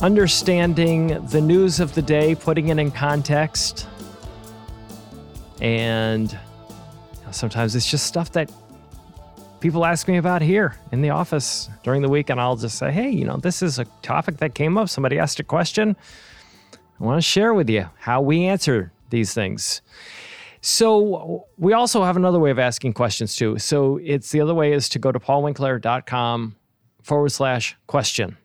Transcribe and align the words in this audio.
understanding 0.00 1.24
the 1.26 1.40
news 1.40 1.80
of 1.80 1.94
the 1.94 2.02
day, 2.02 2.34
putting 2.34 2.68
it 2.68 2.78
in 2.78 2.90
context. 2.90 3.86
And 5.60 6.36
sometimes 7.30 7.74
it's 7.74 7.90
just 7.90 8.06
stuff 8.06 8.32
that 8.32 8.50
people 9.60 9.84
ask 9.84 10.08
me 10.08 10.18
about 10.18 10.42
here 10.42 10.76
in 10.92 11.00
the 11.00 11.10
office 11.10 11.70
during 11.82 12.02
the 12.02 12.08
week. 12.08 12.28
And 12.28 12.40
I'll 12.40 12.56
just 12.56 12.76
say, 12.76 12.92
hey, 12.92 13.10
you 13.10 13.24
know, 13.24 13.36
this 13.36 13.62
is 13.62 13.78
a 13.78 13.86
topic 14.02 14.38
that 14.38 14.54
came 14.54 14.76
up. 14.76 14.88
Somebody 14.88 15.18
asked 15.18 15.40
a 15.40 15.44
question. 15.44 15.96
I 17.00 17.04
want 17.04 17.18
to 17.18 17.22
share 17.22 17.54
with 17.54 17.70
you 17.70 17.88
how 17.98 18.20
we 18.20 18.44
answer 18.44 18.92
these 19.10 19.32
things. 19.32 19.80
So 20.60 21.46
we 21.58 21.72
also 21.72 22.04
have 22.04 22.16
another 22.16 22.38
way 22.38 22.50
of 22.50 22.58
asking 22.58 22.94
questions 22.94 23.36
too. 23.36 23.58
So 23.58 23.98
it's 24.02 24.30
the 24.30 24.40
other 24.40 24.54
way 24.54 24.72
is 24.72 24.88
to 24.90 24.98
go 24.98 25.12
to 25.12 25.20
paulwinkler.com 25.20 26.56
forward 27.02 27.32
slash 27.32 27.76
question. 27.86 28.36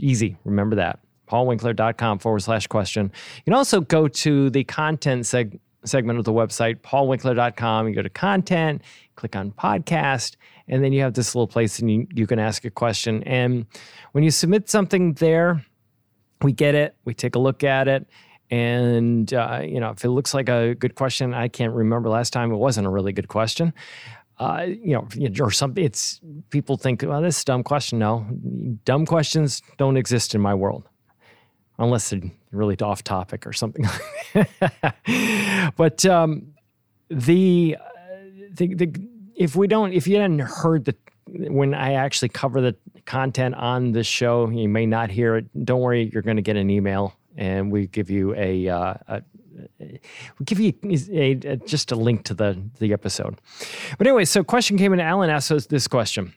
Easy. 0.00 0.36
Remember 0.44 0.76
that. 0.76 1.00
paulwinkler.com 1.28 2.18
forward 2.18 2.40
slash 2.40 2.66
question. 2.66 3.12
You 3.36 3.42
can 3.44 3.54
also 3.54 3.80
go 3.80 4.08
to 4.08 4.50
the 4.50 4.64
content 4.64 5.24
seg- 5.24 5.58
segment 5.84 6.18
of 6.18 6.24
the 6.24 6.32
website, 6.32 6.76
paulwinkler.com. 6.76 7.88
You 7.88 7.94
go 7.94 8.02
to 8.02 8.10
content, 8.10 8.82
click 9.16 9.36
on 9.36 9.52
podcast, 9.52 10.36
and 10.68 10.82
then 10.82 10.92
you 10.92 11.02
have 11.02 11.14
this 11.14 11.34
little 11.34 11.46
place 11.46 11.78
and 11.78 11.90
you, 11.90 12.06
you 12.14 12.26
can 12.26 12.38
ask 12.38 12.64
a 12.64 12.70
question. 12.70 13.22
And 13.24 13.66
when 14.12 14.24
you 14.24 14.30
submit 14.30 14.68
something 14.68 15.14
there, 15.14 15.64
we 16.42 16.52
get 16.52 16.74
it, 16.74 16.94
we 17.04 17.14
take 17.14 17.34
a 17.34 17.38
look 17.38 17.64
at 17.64 17.88
it. 17.88 18.06
And, 18.50 19.32
uh, 19.34 19.60
you 19.62 19.78
know, 19.78 19.90
if 19.90 20.04
it 20.04 20.08
looks 20.08 20.32
like 20.32 20.48
a 20.48 20.74
good 20.74 20.94
question, 20.94 21.34
I 21.34 21.48
can't 21.48 21.74
remember 21.74 22.08
last 22.08 22.32
time 22.32 22.50
it 22.50 22.56
wasn't 22.56 22.86
a 22.86 22.90
really 22.90 23.12
good 23.12 23.28
question 23.28 23.74
uh, 24.38 24.66
you 24.66 24.94
know, 24.94 25.44
or 25.44 25.50
something. 25.50 25.84
It's 25.84 26.20
people 26.50 26.76
think, 26.76 27.02
well, 27.02 27.20
this 27.20 27.36
is 27.36 27.42
a 27.42 27.46
dumb 27.46 27.62
question. 27.62 27.98
No, 27.98 28.26
dumb 28.84 29.06
questions 29.06 29.62
don't 29.76 29.96
exist 29.96 30.34
in 30.34 30.40
my 30.40 30.54
world, 30.54 30.88
unless 31.78 32.10
they're 32.10 32.20
really 32.52 32.76
off 32.80 33.02
topic 33.02 33.46
or 33.46 33.52
something. 33.52 33.84
but 35.76 36.04
um, 36.06 36.54
the, 37.08 37.76
the 38.50 38.74
the 38.74 38.92
if 39.34 39.56
we 39.56 39.66
don't, 39.66 39.92
if 39.92 40.06
you 40.06 40.16
hadn't 40.16 40.40
heard 40.40 40.84
the 40.84 40.94
when 41.26 41.74
I 41.74 41.94
actually 41.94 42.30
cover 42.30 42.60
the 42.60 42.76
content 43.04 43.54
on 43.54 43.92
this 43.92 44.06
show, 44.06 44.48
you 44.48 44.68
may 44.68 44.86
not 44.86 45.10
hear 45.10 45.36
it. 45.36 45.64
Don't 45.64 45.80
worry, 45.80 46.10
you're 46.12 46.22
going 46.22 46.36
to 46.36 46.42
get 46.42 46.56
an 46.56 46.70
email, 46.70 47.14
and 47.36 47.70
we 47.70 47.86
give 47.86 48.10
you 48.10 48.34
a, 48.34 48.68
uh, 48.68 48.94
a 49.08 49.22
we'll 50.38 50.44
give 50.44 50.60
you 50.60 50.72
a, 51.12 51.32
a, 51.32 51.56
just 51.56 51.92
a 51.92 51.96
link 51.96 52.24
to 52.24 52.34
the, 52.34 52.60
the 52.78 52.92
episode. 52.92 53.40
But 53.96 54.06
anyway, 54.06 54.24
so 54.24 54.44
question 54.44 54.78
came 54.78 54.92
in. 54.92 55.00
Alan 55.00 55.30
asked 55.30 55.52
us 55.52 55.66
this 55.66 55.88
question. 55.88 56.34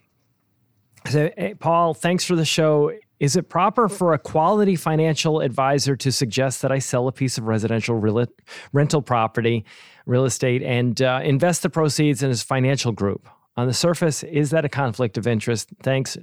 So, 1.09 1.31
hey, 1.37 1.55
Paul, 1.55 1.93
thanks 1.93 2.23
for 2.23 2.35
the 2.35 2.45
show. 2.45 2.91
Is 3.19 3.35
it 3.35 3.49
proper 3.49 3.87
for 3.87 4.13
a 4.13 4.19
quality 4.19 4.75
financial 4.75 5.41
advisor 5.41 5.95
to 5.95 6.11
suggest 6.11 6.61
that 6.63 6.71
I 6.71 6.79
sell 6.79 7.07
a 7.07 7.11
piece 7.11 7.38
of 7.38 7.45
residential 7.45 7.95
real, 7.95 8.25
rental 8.73 9.01
property, 9.01 9.66
real 10.05 10.25
estate, 10.25 10.63
and 10.63 11.00
uh, 11.01 11.21
invest 11.23 11.63
the 11.63 11.69
proceeds 11.69 12.23
in 12.23 12.29
his 12.29 12.41
financial 12.41 12.91
group? 12.91 13.27
On 13.57 13.67
the 13.67 13.73
surface, 13.73 14.23
is 14.23 14.50
that 14.51 14.63
a 14.63 14.69
conflict 14.69 15.17
of 15.17 15.27
interest? 15.27 15.69
Thanks. 15.83 16.17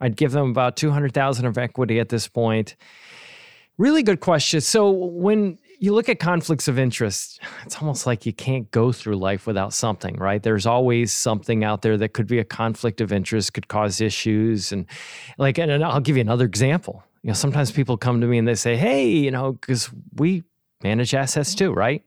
I'd 0.00 0.16
give 0.16 0.32
them 0.32 0.50
about 0.50 0.76
200,000 0.76 1.44
of 1.44 1.58
equity 1.58 1.98
at 1.98 2.08
this 2.08 2.28
point. 2.28 2.76
Really 3.76 4.02
good 4.02 4.20
question. 4.20 4.60
So 4.60 4.90
when 4.90 5.58
you 5.80 5.94
look 5.94 6.10
at 6.10 6.18
conflicts 6.20 6.68
of 6.68 6.78
interest, 6.78 7.40
it's 7.66 7.78
almost 7.78 8.06
like 8.06 8.26
you 8.26 8.32
can't 8.32 8.70
go 8.70 8.92
through 8.92 9.16
life 9.16 9.46
without 9.46 9.72
something, 9.72 10.14
right? 10.16 10.42
There's 10.42 10.66
always 10.66 11.12
something 11.12 11.64
out 11.64 11.82
there 11.82 11.96
that 11.96 12.12
could 12.12 12.26
be 12.26 12.38
a 12.38 12.44
conflict 12.44 13.00
of 13.00 13.12
interest, 13.12 13.54
could 13.54 13.66
cause 13.66 14.00
issues. 14.00 14.70
And 14.70 14.86
like, 15.38 15.58
and 15.58 15.82
I'll 15.82 16.00
give 16.00 16.16
you 16.16 16.20
another 16.20 16.44
example. 16.44 17.02
You 17.22 17.28
know, 17.28 17.34
sometimes 17.34 17.72
people 17.72 17.96
come 17.96 18.20
to 18.20 18.26
me 18.26 18.38
and 18.38 18.46
they 18.46 18.54
say, 18.54 18.76
hey, 18.76 19.08
you 19.08 19.30
know, 19.30 19.52
because 19.52 19.90
we 20.14 20.44
manage 20.82 21.14
assets 21.14 21.54
too, 21.54 21.72
right? 21.72 22.04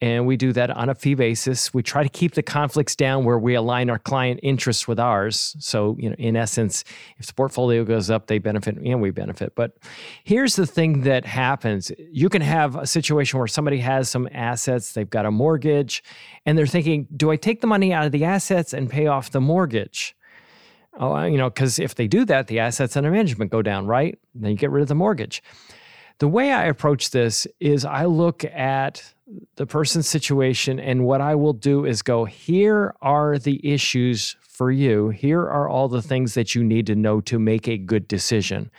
And 0.00 0.26
we 0.26 0.36
do 0.36 0.52
that 0.54 0.70
on 0.70 0.88
a 0.88 0.94
fee 0.94 1.14
basis. 1.14 1.74
We 1.74 1.82
try 1.82 2.02
to 2.02 2.08
keep 2.08 2.32
the 2.32 2.42
conflicts 2.42 2.96
down 2.96 3.24
where 3.24 3.38
we 3.38 3.54
align 3.54 3.90
our 3.90 3.98
client 3.98 4.40
interests 4.42 4.88
with 4.88 4.98
ours. 4.98 5.54
So, 5.58 5.96
you 5.98 6.08
know, 6.08 6.16
in 6.18 6.36
essence, 6.36 6.84
if 7.18 7.26
the 7.26 7.34
portfolio 7.34 7.84
goes 7.84 8.10
up, 8.10 8.26
they 8.26 8.38
benefit 8.38 8.78
and 8.78 9.02
we 9.02 9.10
benefit. 9.10 9.54
But 9.54 9.76
here's 10.24 10.56
the 10.56 10.66
thing 10.66 11.02
that 11.02 11.26
happens 11.26 11.92
you 11.98 12.28
can 12.28 12.42
have 12.42 12.76
a 12.76 12.86
situation 12.86 13.38
where 13.38 13.48
somebody 13.48 13.78
has 13.78 14.08
some 14.08 14.28
assets, 14.32 14.92
they've 14.92 15.08
got 15.08 15.26
a 15.26 15.30
mortgage, 15.30 16.02
and 16.46 16.56
they're 16.56 16.66
thinking, 16.66 17.06
do 17.14 17.30
I 17.30 17.36
take 17.36 17.60
the 17.60 17.66
money 17.66 17.92
out 17.92 18.06
of 18.06 18.12
the 18.12 18.24
assets 18.24 18.72
and 18.72 18.88
pay 18.88 19.06
off 19.06 19.30
the 19.30 19.40
mortgage? 19.40 20.16
Oh, 20.98 21.22
you 21.24 21.38
know, 21.38 21.50
because 21.50 21.78
if 21.78 21.94
they 21.94 22.08
do 22.08 22.24
that, 22.24 22.48
the 22.48 22.58
assets 22.58 22.96
under 22.96 23.10
management 23.10 23.50
go 23.50 23.62
down, 23.62 23.86
right? 23.86 24.18
Then 24.34 24.50
you 24.50 24.56
get 24.56 24.70
rid 24.70 24.82
of 24.82 24.88
the 24.88 24.94
mortgage. 24.94 25.42
The 26.20 26.28
way 26.28 26.52
I 26.52 26.66
approach 26.66 27.10
this 27.10 27.46
is 27.60 27.86
I 27.86 28.04
look 28.04 28.44
at 28.44 29.14
the 29.56 29.64
person's 29.64 30.06
situation, 30.06 30.78
and 30.78 31.06
what 31.06 31.22
I 31.22 31.34
will 31.34 31.54
do 31.54 31.86
is 31.86 32.02
go, 32.02 32.26
here 32.26 32.94
are 33.00 33.38
the 33.38 33.58
issues 33.66 34.36
for 34.42 34.70
you. 34.70 35.08
Here 35.08 35.40
are 35.40 35.66
all 35.66 35.88
the 35.88 36.02
things 36.02 36.34
that 36.34 36.54
you 36.54 36.62
need 36.62 36.86
to 36.88 36.94
know 36.94 37.22
to 37.22 37.38
make 37.38 37.66
a 37.66 37.78
good 37.78 38.06
decision. 38.06 38.70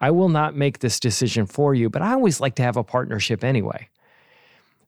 I 0.00 0.12
will 0.12 0.28
not 0.28 0.54
make 0.54 0.78
this 0.78 1.00
decision 1.00 1.46
for 1.46 1.74
you, 1.74 1.90
but 1.90 2.00
I 2.00 2.12
always 2.12 2.40
like 2.40 2.54
to 2.56 2.62
have 2.62 2.76
a 2.76 2.84
partnership 2.84 3.42
anyway. 3.42 3.88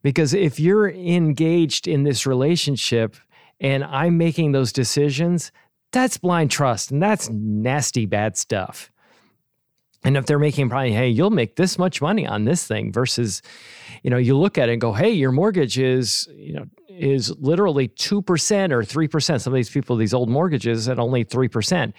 Because 0.04 0.32
if 0.32 0.60
you're 0.60 0.88
engaged 0.88 1.88
in 1.88 2.04
this 2.04 2.24
relationship 2.24 3.16
and 3.60 3.82
I'm 3.82 4.16
making 4.16 4.52
those 4.52 4.72
decisions, 4.72 5.50
that's 5.90 6.18
blind 6.18 6.52
trust 6.52 6.92
and 6.92 7.02
that's 7.02 7.28
nasty, 7.30 8.06
bad 8.06 8.36
stuff. 8.36 8.92
And 10.06 10.16
if 10.16 10.26
they're 10.26 10.38
making 10.38 10.68
probably, 10.68 10.92
hey, 10.92 11.08
you'll 11.08 11.30
make 11.30 11.56
this 11.56 11.80
much 11.80 12.00
money 12.00 12.28
on 12.28 12.44
this 12.44 12.64
thing 12.64 12.92
versus, 12.92 13.42
you 14.04 14.10
know, 14.10 14.18
you 14.18 14.38
look 14.38 14.56
at 14.56 14.68
it 14.68 14.72
and 14.72 14.80
go, 14.80 14.92
hey, 14.92 15.10
your 15.10 15.32
mortgage 15.32 15.80
is, 15.80 16.28
you 16.36 16.52
know, 16.52 16.66
is 16.88 17.36
literally 17.40 17.88
2% 17.88 18.12
or 18.70 18.82
3%. 18.82 19.40
Some 19.40 19.52
of 19.52 19.56
these 19.56 19.68
people, 19.68 19.96
these 19.96 20.14
old 20.14 20.28
mortgages 20.28 20.88
at 20.88 21.00
only 21.00 21.24
3%. 21.24 21.92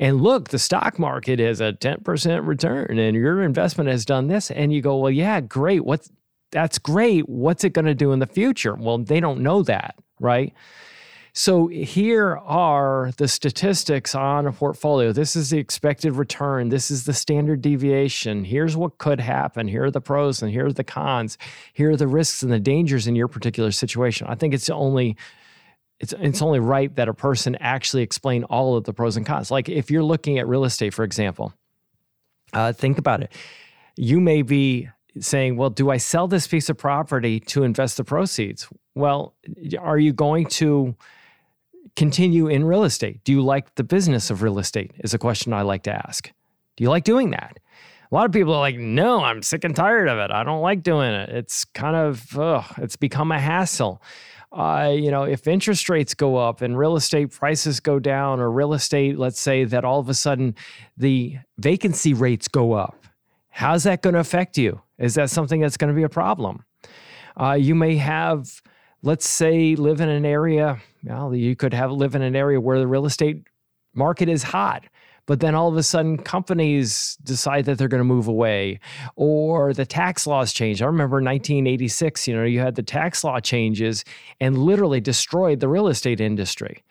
And 0.00 0.20
look, 0.20 0.48
the 0.48 0.58
stock 0.58 0.98
market 0.98 1.38
is 1.38 1.60
a 1.60 1.72
10% 1.72 2.48
return 2.48 2.98
and 2.98 3.16
your 3.16 3.44
investment 3.44 3.88
has 3.88 4.04
done 4.04 4.26
this. 4.26 4.50
And 4.50 4.72
you 4.72 4.82
go, 4.82 4.96
well, 4.96 5.12
yeah, 5.12 5.40
great. 5.40 5.84
What's 5.84 6.10
that's 6.50 6.80
great. 6.80 7.28
What's 7.28 7.62
it 7.62 7.74
going 7.74 7.84
to 7.84 7.94
do 7.94 8.10
in 8.10 8.18
the 8.18 8.26
future? 8.26 8.74
Well, 8.74 8.98
they 8.98 9.20
don't 9.20 9.40
know 9.40 9.62
that, 9.62 9.94
right? 10.18 10.52
So 11.34 11.66
here 11.68 12.36
are 12.36 13.10
the 13.16 13.26
statistics 13.26 14.14
on 14.14 14.46
a 14.46 14.52
portfolio. 14.52 15.12
This 15.12 15.34
is 15.34 15.48
the 15.48 15.58
expected 15.58 16.12
return. 16.12 16.68
This 16.68 16.90
is 16.90 17.04
the 17.04 17.14
standard 17.14 17.62
deviation. 17.62 18.44
Here's 18.44 18.76
what 18.76 18.98
could 18.98 19.18
happen. 19.18 19.66
Here 19.66 19.84
are 19.84 19.90
the 19.90 20.02
pros 20.02 20.42
and 20.42 20.52
here 20.52 20.66
are 20.66 20.72
the 20.72 20.84
cons. 20.84 21.38
Here 21.72 21.92
are 21.92 21.96
the 21.96 22.06
risks 22.06 22.42
and 22.42 22.52
the 22.52 22.60
dangers 22.60 23.06
in 23.06 23.16
your 23.16 23.28
particular 23.28 23.70
situation. 23.70 24.26
I 24.28 24.34
think 24.34 24.52
it's 24.52 24.68
only 24.68 25.16
it's 26.00 26.12
it's 26.18 26.42
only 26.42 26.60
right 26.60 26.94
that 26.96 27.08
a 27.08 27.14
person 27.14 27.56
actually 27.60 28.02
explain 28.02 28.44
all 28.44 28.76
of 28.76 28.84
the 28.84 28.92
pros 28.92 29.16
and 29.16 29.24
cons. 29.24 29.50
Like 29.50 29.70
if 29.70 29.90
you're 29.90 30.02
looking 30.02 30.38
at 30.38 30.46
real 30.46 30.64
estate, 30.64 30.92
for 30.92 31.04
example, 31.04 31.54
uh, 32.52 32.74
think 32.74 32.98
about 32.98 33.22
it. 33.22 33.32
You 33.96 34.20
may 34.20 34.42
be 34.42 34.90
saying, 35.18 35.56
well, 35.56 35.70
do 35.70 35.90
I 35.90 35.96
sell 35.96 36.28
this 36.28 36.46
piece 36.46 36.68
of 36.68 36.76
property 36.76 37.40
to 37.40 37.62
invest 37.62 37.96
the 37.96 38.04
proceeds? 38.04 38.68
Well, 38.94 39.34
are 39.78 39.98
you 39.98 40.12
going 40.12 40.46
to 40.46 40.94
continue 41.96 42.48
in 42.48 42.64
real 42.64 42.84
estate? 42.84 43.22
Do 43.24 43.32
you 43.32 43.42
like 43.42 43.74
the 43.74 43.84
business 43.84 44.30
of 44.30 44.42
real 44.42 44.58
estate? 44.58 44.92
Is 45.00 45.14
a 45.14 45.18
question 45.18 45.52
I 45.52 45.62
like 45.62 45.82
to 45.84 45.92
ask. 45.92 46.30
Do 46.76 46.84
you 46.84 46.90
like 46.90 47.04
doing 47.04 47.30
that? 47.30 47.58
A 48.10 48.14
lot 48.14 48.26
of 48.26 48.32
people 48.32 48.52
are 48.52 48.60
like, 48.60 48.76
no, 48.76 49.24
I'm 49.24 49.42
sick 49.42 49.64
and 49.64 49.74
tired 49.74 50.08
of 50.08 50.18
it. 50.18 50.30
I 50.30 50.44
don't 50.44 50.60
like 50.60 50.82
doing 50.82 51.12
it. 51.12 51.30
It's 51.30 51.64
kind 51.64 51.96
of, 51.96 52.38
ugh, 52.38 52.64
it's 52.78 52.96
become 52.96 53.32
a 53.32 53.38
hassle. 53.38 54.02
Uh, 54.52 54.92
you 54.94 55.10
know, 55.10 55.22
if 55.22 55.46
interest 55.46 55.88
rates 55.88 56.12
go 56.12 56.36
up 56.36 56.60
and 56.60 56.76
real 56.76 56.96
estate 56.96 57.30
prices 57.30 57.80
go 57.80 57.98
down, 57.98 58.38
or 58.38 58.50
real 58.50 58.74
estate, 58.74 59.18
let's 59.18 59.40
say 59.40 59.64
that 59.64 59.82
all 59.82 59.98
of 59.98 60.10
a 60.10 60.14
sudden 60.14 60.54
the 60.98 61.38
vacancy 61.56 62.12
rates 62.12 62.48
go 62.48 62.72
up, 62.72 63.06
how's 63.48 63.84
that 63.84 64.02
going 64.02 64.12
to 64.12 64.20
affect 64.20 64.58
you? 64.58 64.82
Is 64.98 65.14
that 65.14 65.30
something 65.30 65.60
that's 65.60 65.78
going 65.78 65.88
to 65.88 65.96
be 65.96 66.02
a 66.02 66.10
problem? 66.10 66.64
Uh, 67.40 67.52
you 67.52 67.74
may 67.74 67.96
have 67.96 68.60
let's 69.02 69.28
say 69.28 69.74
live 69.76 70.00
in 70.00 70.08
an 70.08 70.24
area 70.24 70.80
well 71.04 71.34
you 71.34 71.56
could 71.56 71.74
have 71.74 71.90
live 71.90 72.14
in 72.14 72.22
an 72.22 72.36
area 72.36 72.60
where 72.60 72.78
the 72.78 72.86
real 72.86 73.06
estate 73.06 73.42
market 73.94 74.28
is 74.28 74.42
hot 74.42 74.84
but 75.26 75.40
then 75.40 75.54
all 75.54 75.68
of 75.68 75.76
a 75.76 75.82
sudden 75.82 76.18
companies 76.18 77.16
decide 77.22 77.64
that 77.66 77.78
they're 77.78 77.88
going 77.88 78.00
to 78.00 78.04
move 78.04 78.26
away 78.26 78.80
or 79.14 79.72
the 79.72 79.86
tax 79.86 80.26
laws 80.26 80.52
change. 80.52 80.82
I 80.82 80.86
remember 80.86 81.16
1986, 81.16 82.26
you 82.26 82.36
know, 82.36 82.44
you 82.44 82.58
had 82.60 82.74
the 82.74 82.82
tax 82.82 83.22
law 83.22 83.38
changes 83.38 84.04
and 84.40 84.58
literally 84.58 85.00
destroyed 85.00 85.60
the 85.60 85.68
real 85.68 85.86
estate 85.86 86.20
industry. 86.20 86.82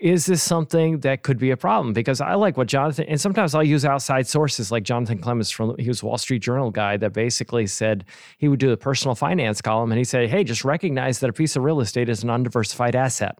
Is 0.00 0.24
this 0.24 0.42
something 0.42 1.00
that 1.00 1.22
could 1.22 1.38
be 1.38 1.50
a 1.50 1.56
problem? 1.56 1.92
Because 1.92 2.22
I 2.22 2.34
like 2.34 2.56
what 2.56 2.68
Jonathan, 2.68 3.04
and 3.06 3.20
sometimes 3.20 3.54
I'll 3.54 3.62
use 3.62 3.84
outside 3.84 4.26
sources 4.26 4.72
like 4.72 4.82
Jonathan 4.82 5.18
Clements 5.18 5.50
from, 5.50 5.76
he 5.78 5.88
was 5.88 6.02
Wall 6.02 6.16
Street 6.16 6.40
Journal 6.40 6.70
guy 6.70 6.96
that 6.96 7.12
basically 7.12 7.66
said 7.66 8.06
he 8.38 8.48
would 8.48 8.60
do 8.60 8.72
a 8.72 8.78
personal 8.78 9.14
finance 9.14 9.60
column 9.60 9.92
and 9.92 9.98
he 9.98 10.04
said, 10.04 10.30
hey, 10.30 10.42
just 10.42 10.64
recognize 10.64 11.18
that 11.18 11.28
a 11.28 11.34
piece 11.34 11.54
of 11.54 11.64
real 11.64 11.80
estate 11.80 12.08
is 12.08 12.22
an 12.22 12.30
undiversified 12.30 12.96
asset 12.96 13.38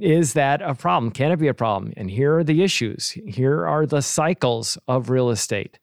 is 0.00 0.34
that 0.34 0.60
a 0.62 0.74
problem? 0.74 1.10
Can 1.10 1.32
it 1.32 1.36
be 1.36 1.48
a 1.48 1.54
problem? 1.54 1.92
And 1.96 2.10
here 2.10 2.36
are 2.38 2.44
the 2.44 2.62
issues. 2.62 3.10
Here 3.26 3.66
are 3.66 3.86
the 3.86 4.02
cycles 4.02 4.76
of 4.86 5.10
real 5.10 5.30
estate. 5.30 5.78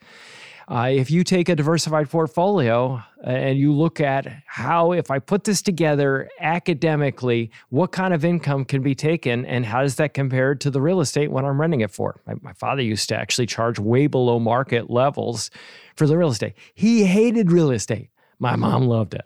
Uh, 0.68 0.90
if 0.92 1.12
you 1.12 1.24
take 1.24 1.48
a 1.48 1.56
diversified 1.56 2.10
portfolio 2.10 2.96
uh, 3.24 3.30
and 3.30 3.60
you 3.60 3.72
look 3.72 4.00
at 4.00 4.42
how, 4.48 4.94
if 4.94 5.12
I 5.12 5.20
put 5.20 5.44
this 5.44 5.62
together 5.62 6.28
academically, 6.40 7.52
what 7.70 7.92
kind 7.92 8.14
of 8.14 8.26
income 8.26 8.66
can 8.66 8.82
be 8.82 8.96
taken 8.96 9.46
and 9.46 9.66
how 9.66 9.82
does 9.82 9.96
that 9.98 10.16
compare 10.16 10.56
to 10.56 10.72
the 10.72 10.82
real 10.82 11.02
estate 11.02 11.30
when 11.30 11.46
I'm 11.46 11.62
renting 11.62 11.82
it 11.82 11.92
for? 11.92 12.20
My, 12.26 12.34
my 12.42 12.54
father 12.54 12.82
used 12.82 13.10
to 13.10 13.16
actually 13.16 13.46
charge 13.46 13.78
way 13.78 14.08
below 14.08 14.40
market 14.40 14.90
levels 14.90 15.52
for 15.96 16.08
the 16.08 16.18
real 16.18 16.30
estate. 16.30 16.54
He 16.74 17.06
hated 17.06 17.52
real 17.52 17.70
estate. 17.70 18.10
My 18.40 18.56
mom 18.56 18.88
loved 18.88 19.14
it 19.14 19.26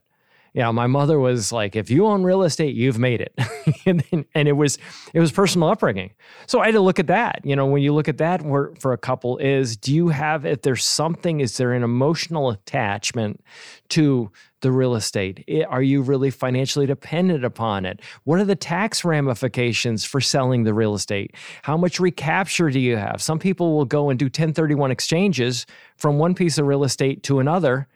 you 0.54 0.62
know, 0.62 0.74
my 0.74 0.88
mother 0.88 1.20
was 1.20 1.52
like, 1.52 1.76
if 1.76 1.90
you 1.90 2.06
own 2.08 2.24
real 2.24 2.44
estate, 2.44 2.76
you've 2.76 2.98
made 2.98 3.22
it. 3.22 3.34
and, 3.86 4.04
then, 4.12 4.26
and, 4.34 4.48
it 4.48 4.54
was 4.54 4.78
it 5.14 5.20
was 5.20 5.32
personal 5.32 5.70
upbringing. 5.70 6.12
So 6.48 6.60
I 6.60 6.66
had 6.66 6.74
to 6.74 6.80
look 6.80 7.00
at 7.00 7.08
that. 7.08 7.42
You 7.44 7.56
know, 7.56 7.66
when 7.66 7.82
you 7.82 7.94
look 7.94 8.08
at 8.08 8.18
that 8.18 8.42
for, 8.42 8.74
for 8.80 8.94
a 8.94 8.98
couple 8.98 9.38
is 9.38 9.78
do 9.78 9.94
you 9.94 10.10
have 10.10 10.46
if 10.46 10.62
there's 10.62 10.84
something, 10.84 11.40
is 11.40 11.58
there 11.58 11.74
an 11.74 11.84
emotional 11.84 12.50
attachment 12.50 13.44
to 13.90 14.32
the 14.62 14.72
real 14.72 14.96
estate? 14.96 15.48
Are 15.70 15.82
you 15.82 16.02
really 16.02 16.32
financially 16.32 16.86
dependent 16.86 17.46
upon 17.46 17.86
it? 17.86 18.02
What 18.24 18.40
are 18.40 18.46
the 18.46 18.56
tax 18.56 19.06
ramifications 19.06 20.04
for 20.04 20.20
selling 20.20 20.64
the 20.64 20.74
real 20.74 20.96
estate? 20.96 21.36
How 21.62 21.78
much 21.78 22.00
recapture 22.00 22.70
do 22.70 22.80
you 22.80 22.98
have? 22.98 23.22
Some 23.22 23.40
people 23.40 23.76
will 23.76 23.86
go 23.86 24.10
and 24.10 24.20
do 24.20 24.26
1031 24.26 24.92
exchanges 24.92 25.66
from 25.96 26.18
one 26.18 26.36
piece 26.36 26.58
of 26.58 26.66
real 26.66 26.84
estate 26.84 27.24
to 27.24 27.40
another 27.40 27.88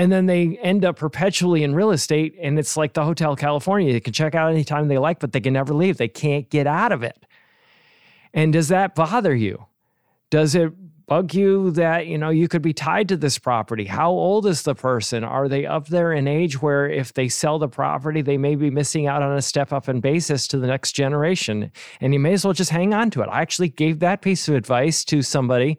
and 0.00 0.10
then 0.10 0.24
they 0.24 0.56
end 0.62 0.82
up 0.82 0.96
perpetually 0.96 1.62
in 1.62 1.74
real 1.74 1.90
estate 1.90 2.34
and 2.40 2.58
it's 2.58 2.74
like 2.74 2.94
the 2.94 3.04
hotel 3.04 3.36
california. 3.36 3.92
They 3.92 4.00
can 4.00 4.14
check 4.14 4.34
out 4.34 4.50
anytime 4.50 4.88
they 4.88 4.96
like 4.96 5.20
but 5.20 5.32
they 5.32 5.40
can 5.40 5.52
never 5.52 5.74
leave. 5.74 5.98
They 5.98 6.08
can't 6.08 6.48
get 6.48 6.66
out 6.66 6.90
of 6.90 7.02
it. 7.02 7.26
And 8.32 8.50
does 8.50 8.68
that 8.68 8.94
bother 8.94 9.34
you? 9.34 9.66
Does 10.30 10.54
it 10.54 10.72
bug 11.06 11.34
you 11.34 11.72
that 11.72 12.06
you 12.06 12.16
know 12.16 12.30
you 12.30 12.48
could 12.48 12.62
be 12.62 12.72
tied 12.72 13.08
to 13.08 13.16
this 13.18 13.36
property? 13.36 13.84
How 13.84 14.10
old 14.10 14.46
is 14.46 14.62
the 14.62 14.74
person? 14.74 15.22
Are 15.22 15.48
they 15.48 15.66
up 15.66 15.88
there 15.88 16.14
in 16.14 16.26
age 16.26 16.62
where 16.62 16.88
if 16.88 17.12
they 17.12 17.28
sell 17.28 17.58
the 17.58 17.68
property 17.68 18.22
they 18.22 18.38
may 18.38 18.54
be 18.54 18.70
missing 18.70 19.06
out 19.06 19.20
on 19.20 19.36
a 19.36 19.42
step 19.42 19.70
up 19.70 19.86
in 19.86 20.00
basis 20.00 20.48
to 20.48 20.58
the 20.58 20.66
next 20.66 20.92
generation? 20.92 21.70
And 22.00 22.14
you 22.14 22.20
may 22.20 22.32
as 22.32 22.46
well 22.46 22.54
just 22.54 22.70
hang 22.70 22.94
on 22.94 23.10
to 23.10 23.20
it. 23.20 23.26
I 23.26 23.42
actually 23.42 23.68
gave 23.68 23.98
that 23.98 24.22
piece 24.22 24.48
of 24.48 24.54
advice 24.54 25.04
to 25.04 25.20
somebody 25.20 25.78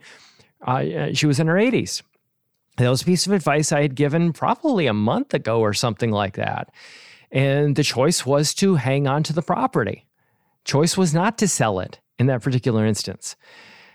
uh, 0.68 1.12
she 1.12 1.26
was 1.26 1.40
in 1.40 1.48
her 1.48 1.56
80s 1.56 2.04
that 2.78 2.90
was 2.90 3.02
a 3.02 3.06
piece 3.06 3.28
of 3.28 3.34
advice 3.34 3.72
I 3.72 3.82
had 3.82 3.96
given 3.96 4.34
probably 4.34 4.88
a 4.88 4.94
month 4.94 5.34
ago 5.34 5.60
or 5.60 5.74
something 5.74 6.12
like 6.12 6.36
that. 6.36 6.72
And 7.32 7.76
the 7.76 7.84
choice 7.84 8.26
was 8.26 8.54
to 8.56 8.76
hang 8.76 9.08
on 9.08 9.24
to 9.24 9.34
the 9.34 9.42
property. 9.42 10.06
Choice 10.66 10.98
was 10.98 11.14
not 11.14 11.38
to 11.40 11.48
sell 11.48 11.80
it 11.80 12.00
in 12.20 12.28
that 12.28 12.42
particular 12.42 12.86
instance. 12.86 13.36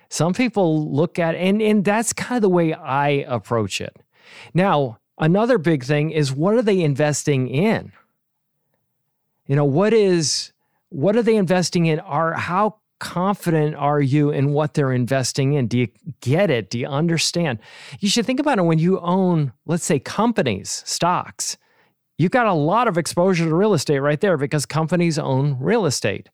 Some 0.08 0.34
people 0.34 0.92
look 0.92 1.18
at 1.18 1.34
and 1.34 1.60
and 1.60 1.84
that's 1.84 2.12
kind 2.12 2.36
of 2.36 2.42
the 2.42 2.48
way 2.48 2.72
I 2.72 3.08
approach 3.28 3.80
it. 3.80 3.96
Now, 4.54 4.98
another 5.18 5.58
big 5.58 5.84
thing 5.84 6.10
is 6.10 6.32
what 6.32 6.54
are 6.54 6.62
they 6.62 6.80
investing 6.80 7.48
in? 7.48 7.92
You 9.46 9.56
know, 9.56 9.64
what 9.64 9.92
is 9.92 10.52
what 10.88 11.16
are 11.16 11.22
they 11.22 11.36
investing 11.36 11.86
in? 11.86 12.00
Are 12.00 12.34
how 12.34 12.76
confident 12.98 13.74
are 13.76 14.00
you 14.00 14.30
in 14.30 14.52
what 14.52 14.74
they're 14.74 14.92
investing 14.92 15.54
in? 15.54 15.66
Do 15.66 15.78
you 15.78 15.88
get 16.20 16.50
it? 16.50 16.70
Do 16.70 16.78
you 16.78 16.86
understand? 16.86 17.58
You 18.00 18.08
should 18.08 18.26
think 18.26 18.40
about 18.40 18.58
it 18.58 18.62
when 18.62 18.78
you 18.78 19.00
own, 19.00 19.52
let's 19.66 19.84
say, 19.84 19.98
companies, 19.98 20.82
stocks. 20.86 21.56
You've 22.18 22.30
got 22.30 22.46
a 22.46 22.54
lot 22.54 22.88
of 22.88 22.96
exposure 22.96 23.44
to 23.44 23.54
real 23.54 23.74
estate 23.74 23.98
right 23.98 24.20
there 24.20 24.36
because 24.36 24.64
companies 24.64 25.18
own 25.18 25.58
real 25.60 25.84
estate. 25.84 26.30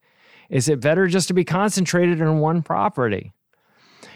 Is 0.48 0.68
it 0.68 0.80
better 0.80 1.06
just 1.08 1.28
to 1.28 1.34
be 1.34 1.44
concentrated 1.44 2.20
in 2.20 2.38
one 2.38 2.62
property? 2.62 3.32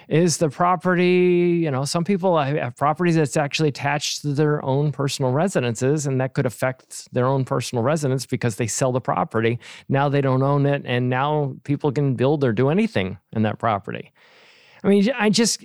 Is 0.09 0.37
the 0.39 0.49
property, 0.49 1.61
you 1.63 1.71
know, 1.71 1.85
some 1.85 2.05
people 2.05 2.39
have 2.39 2.77
properties 2.77 3.17
that's 3.17 3.37
actually 3.37 3.69
attached 3.71 4.23
to 4.23 4.29
their 4.29 4.65
own 4.65 4.93
personal 4.93 5.33
residences, 5.33 6.07
and 6.07 6.21
that 6.21 6.35
could 6.35 6.47
affect 6.47 7.13
their 7.13 7.27
own 7.27 7.45
personal 7.45 7.83
residence 7.83 8.25
because 8.27 8.57
they 8.57 8.67
sell 8.67 8.93
the 8.93 9.01
property. 9.01 9.59
Now 9.89 10.09
they 10.09 10.21
don't 10.21 10.43
own 10.43 10.67
it, 10.67 10.83
and 10.85 11.11
now 11.11 11.57
people 11.65 11.91
can 11.91 12.15
build 12.15 12.45
or 12.45 12.53
do 12.53 12.69
anything 12.69 13.19
in 13.33 13.43
that 13.43 13.59
property. 13.59 14.13
I 14.85 14.89
mean, 14.89 15.11
I 15.19 15.31
just, 15.31 15.65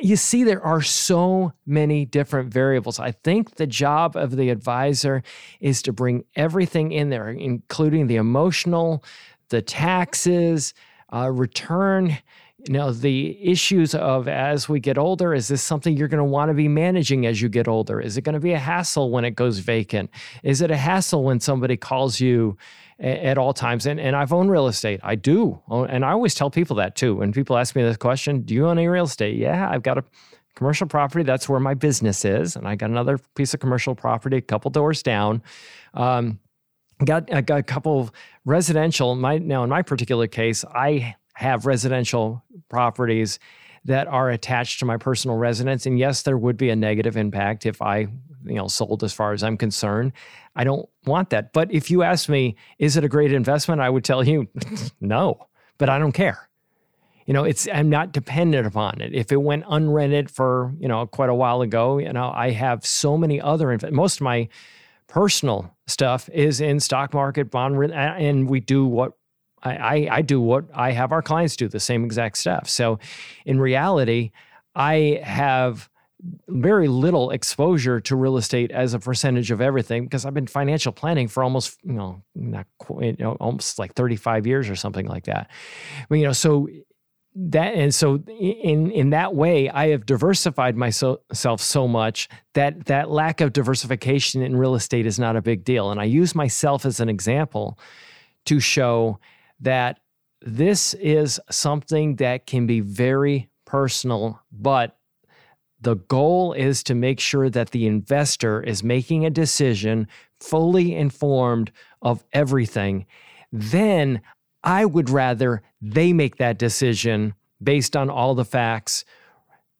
you 0.00 0.14
see, 0.14 0.44
there 0.44 0.62
are 0.62 0.82
so 0.82 1.52
many 1.66 2.04
different 2.04 2.52
variables. 2.52 3.00
I 3.00 3.10
think 3.10 3.56
the 3.56 3.66
job 3.66 4.14
of 4.16 4.36
the 4.36 4.50
advisor 4.50 5.22
is 5.58 5.82
to 5.82 5.92
bring 5.92 6.24
everything 6.36 6.92
in 6.92 7.10
there, 7.10 7.30
including 7.30 8.06
the 8.06 8.16
emotional, 8.16 9.04
the 9.48 9.60
taxes, 9.60 10.72
uh, 11.12 11.30
return 11.30 12.18
you 12.66 12.72
know 12.74 12.92
the 12.92 13.38
issues 13.42 13.94
of 13.94 14.28
as 14.28 14.68
we 14.68 14.80
get 14.80 14.98
older 14.98 15.32
is 15.34 15.48
this 15.48 15.62
something 15.62 15.96
you're 15.96 16.08
going 16.08 16.18
to 16.18 16.24
want 16.24 16.50
to 16.50 16.54
be 16.54 16.68
managing 16.68 17.26
as 17.26 17.40
you 17.40 17.48
get 17.48 17.68
older? 17.68 18.00
Is 18.00 18.16
it 18.16 18.22
going 18.22 18.34
to 18.34 18.40
be 18.40 18.52
a 18.52 18.58
hassle 18.58 19.10
when 19.10 19.24
it 19.24 19.32
goes 19.32 19.58
vacant? 19.58 20.10
Is 20.42 20.60
it 20.60 20.70
a 20.70 20.76
hassle 20.76 21.24
when 21.24 21.40
somebody 21.40 21.76
calls 21.76 22.20
you 22.20 22.56
at 22.98 23.38
all 23.38 23.54
times? 23.54 23.86
And, 23.86 23.98
and 23.98 24.14
i've 24.14 24.32
owned 24.32 24.50
real 24.50 24.66
estate. 24.66 25.00
I 25.02 25.14
do. 25.14 25.60
And 25.70 26.04
i 26.04 26.10
always 26.10 26.34
tell 26.34 26.50
people 26.50 26.76
that 26.76 26.96
too. 26.96 27.16
When 27.16 27.32
people 27.32 27.56
ask 27.56 27.74
me 27.74 27.82
this 27.82 27.96
question 27.96 28.42
do 28.42 28.54
you 28.54 28.68
own 28.68 28.78
any 28.78 28.88
real 28.88 29.04
estate? 29.04 29.36
Yeah 29.36 29.68
i've 29.70 29.82
got 29.82 29.98
a 29.98 30.04
commercial 30.54 30.86
property. 30.86 31.24
That's 31.24 31.48
where 31.48 31.60
my 31.60 31.74
business 31.74 32.24
is 32.24 32.56
and 32.56 32.68
i 32.68 32.74
got 32.74 32.90
another 32.90 33.18
piece 33.34 33.54
of 33.54 33.60
commercial 33.60 33.94
property 33.94 34.36
a 34.36 34.42
couple 34.42 34.70
doors 34.70 35.02
down. 35.02 35.42
Um, 35.94 36.40
got, 37.04 37.32
I 37.32 37.40
got 37.40 37.58
a 37.58 37.62
couple 37.62 38.00
of 38.00 38.12
residential. 38.44 39.14
My 39.14 39.38
now 39.38 39.64
in 39.64 39.70
my 39.70 39.82
particular 39.82 40.26
case 40.26 40.64
i 40.74 41.16
have 41.34 41.66
residential 41.66 42.44
properties 42.68 43.38
that 43.84 44.06
are 44.08 44.30
attached 44.30 44.78
to 44.80 44.84
my 44.84 44.96
personal 44.96 45.36
residence. 45.36 45.86
And 45.86 45.98
yes, 45.98 46.22
there 46.22 46.36
would 46.36 46.56
be 46.56 46.70
a 46.70 46.76
negative 46.76 47.16
impact 47.16 47.66
if 47.66 47.80
I, 47.80 48.00
you 48.44 48.54
know, 48.54 48.68
sold 48.68 49.02
as 49.02 49.12
far 49.12 49.32
as 49.32 49.42
I'm 49.42 49.56
concerned. 49.56 50.12
I 50.54 50.64
don't 50.64 50.88
want 51.06 51.30
that. 51.30 51.52
But 51.52 51.72
if 51.72 51.90
you 51.90 52.02
ask 52.02 52.28
me, 52.28 52.56
is 52.78 52.96
it 52.96 53.04
a 53.04 53.08
great 53.08 53.32
investment? 53.32 53.80
I 53.80 53.88
would 53.88 54.04
tell 54.04 54.26
you 54.26 54.48
no, 55.00 55.46
but 55.78 55.88
I 55.88 55.98
don't 55.98 56.12
care. 56.12 56.48
You 57.26 57.34
know, 57.34 57.44
it's 57.44 57.68
I'm 57.68 57.88
not 57.88 58.12
dependent 58.12 58.66
upon 58.66 59.00
it. 59.00 59.14
If 59.14 59.30
it 59.30 59.40
went 59.40 59.64
unrented 59.66 60.30
for, 60.30 60.74
you 60.78 60.88
know, 60.88 61.06
quite 61.06 61.28
a 61.28 61.34
while 61.34 61.62
ago, 61.62 61.98
you 61.98 62.12
know, 62.12 62.32
I 62.34 62.50
have 62.50 62.84
so 62.84 63.16
many 63.16 63.40
other 63.40 63.78
most 63.92 64.16
of 64.16 64.22
my 64.22 64.48
personal 65.06 65.74
stuff 65.86 66.28
is 66.32 66.60
in 66.60 66.80
stock 66.80 67.14
market 67.14 67.50
bond 67.50 67.92
and 67.92 68.48
we 68.48 68.60
do 68.60 68.86
what 68.86 69.12
I, 69.62 70.08
I, 70.10 70.22
do 70.22 70.40
what 70.40 70.64
I 70.74 70.92
have 70.92 71.12
our 71.12 71.22
clients 71.22 71.56
do, 71.56 71.68
the 71.68 71.80
same 71.80 72.04
exact 72.04 72.38
stuff. 72.38 72.68
So 72.68 72.98
in 73.44 73.60
reality, 73.60 74.30
I 74.74 75.20
have 75.22 75.90
very 76.48 76.88
little 76.88 77.30
exposure 77.30 78.00
to 78.00 78.16
real 78.16 78.36
estate 78.36 78.70
as 78.70 78.94
a 78.94 78.98
percentage 78.98 79.50
of 79.50 79.60
everything 79.60 80.04
because 80.04 80.24
I've 80.24 80.34
been 80.34 80.46
financial 80.46 80.92
planning 80.92 81.28
for 81.28 81.42
almost, 81.42 81.78
you 81.82 81.92
know, 81.92 82.22
not 82.34 82.66
quite, 82.78 83.18
you 83.18 83.24
know, 83.24 83.36
almost 83.40 83.78
like 83.78 83.94
35 83.94 84.46
years 84.46 84.68
or 84.68 84.76
something 84.76 85.06
like 85.06 85.24
that. 85.24 85.50
But, 86.08 86.16
you 86.16 86.24
know, 86.24 86.32
so 86.32 86.68
that 87.34 87.74
and 87.74 87.94
so 87.94 88.16
in 88.40 88.90
in 88.90 89.10
that 89.10 89.34
way 89.36 89.70
I 89.70 89.88
have 89.88 90.04
diversified 90.04 90.76
myself 90.76 91.60
so 91.60 91.86
much 91.86 92.28
that 92.54 92.86
that 92.86 93.08
lack 93.08 93.40
of 93.40 93.52
diversification 93.52 94.42
in 94.42 94.56
real 94.56 94.74
estate 94.74 95.06
is 95.06 95.18
not 95.18 95.36
a 95.36 95.42
big 95.42 95.62
deal 95.62 95.92
and 95.92 96.00
I 96.00 96.04
use 96.04 96.34
myself 96.34 96.84
as 96.84 96.98
an 96.98 97.08
example 97.08 97.78
to 98.46 98.58
show 98.58 99.20
that 99.60 100.00
this 100.42 100.94
is 100.94 101.40
something 101.50 102.16
that 102.16 102.46
can 102.46 102.66
be 102.66 102.80
very 102.80 103.48
personal, 103.66 104.40
but 104.50 104.96
the 105.80 105.96
goal 105.96 106.52
is 106.52 106.82
to 106.84 106.94
make 106.94 107.20
sure 107.20 107.48
that 107.48 107.70
the 107.70 107.86
investor 107.86 108.62
is 108.62 108.82
making 108.82 109.24
a 109.24 109.30
decision 109.30 110.06
fully 110.40 110.94
informed 110.94 111.70
of 112.02 112.24
everything. 112.32 113.06
Then 113.52 114.20
I 114.62 114.84
would 114.84 115.08
rather 115.08 115.62
they 115.80 116.12
make 116.12 116.36
that 116.36 116.58
decision 116.58 117.34
based 117.62 117.96
on 117.96 118.10
all 118.10 118.34
the 118.34 118.44
facts. 118.44 119.04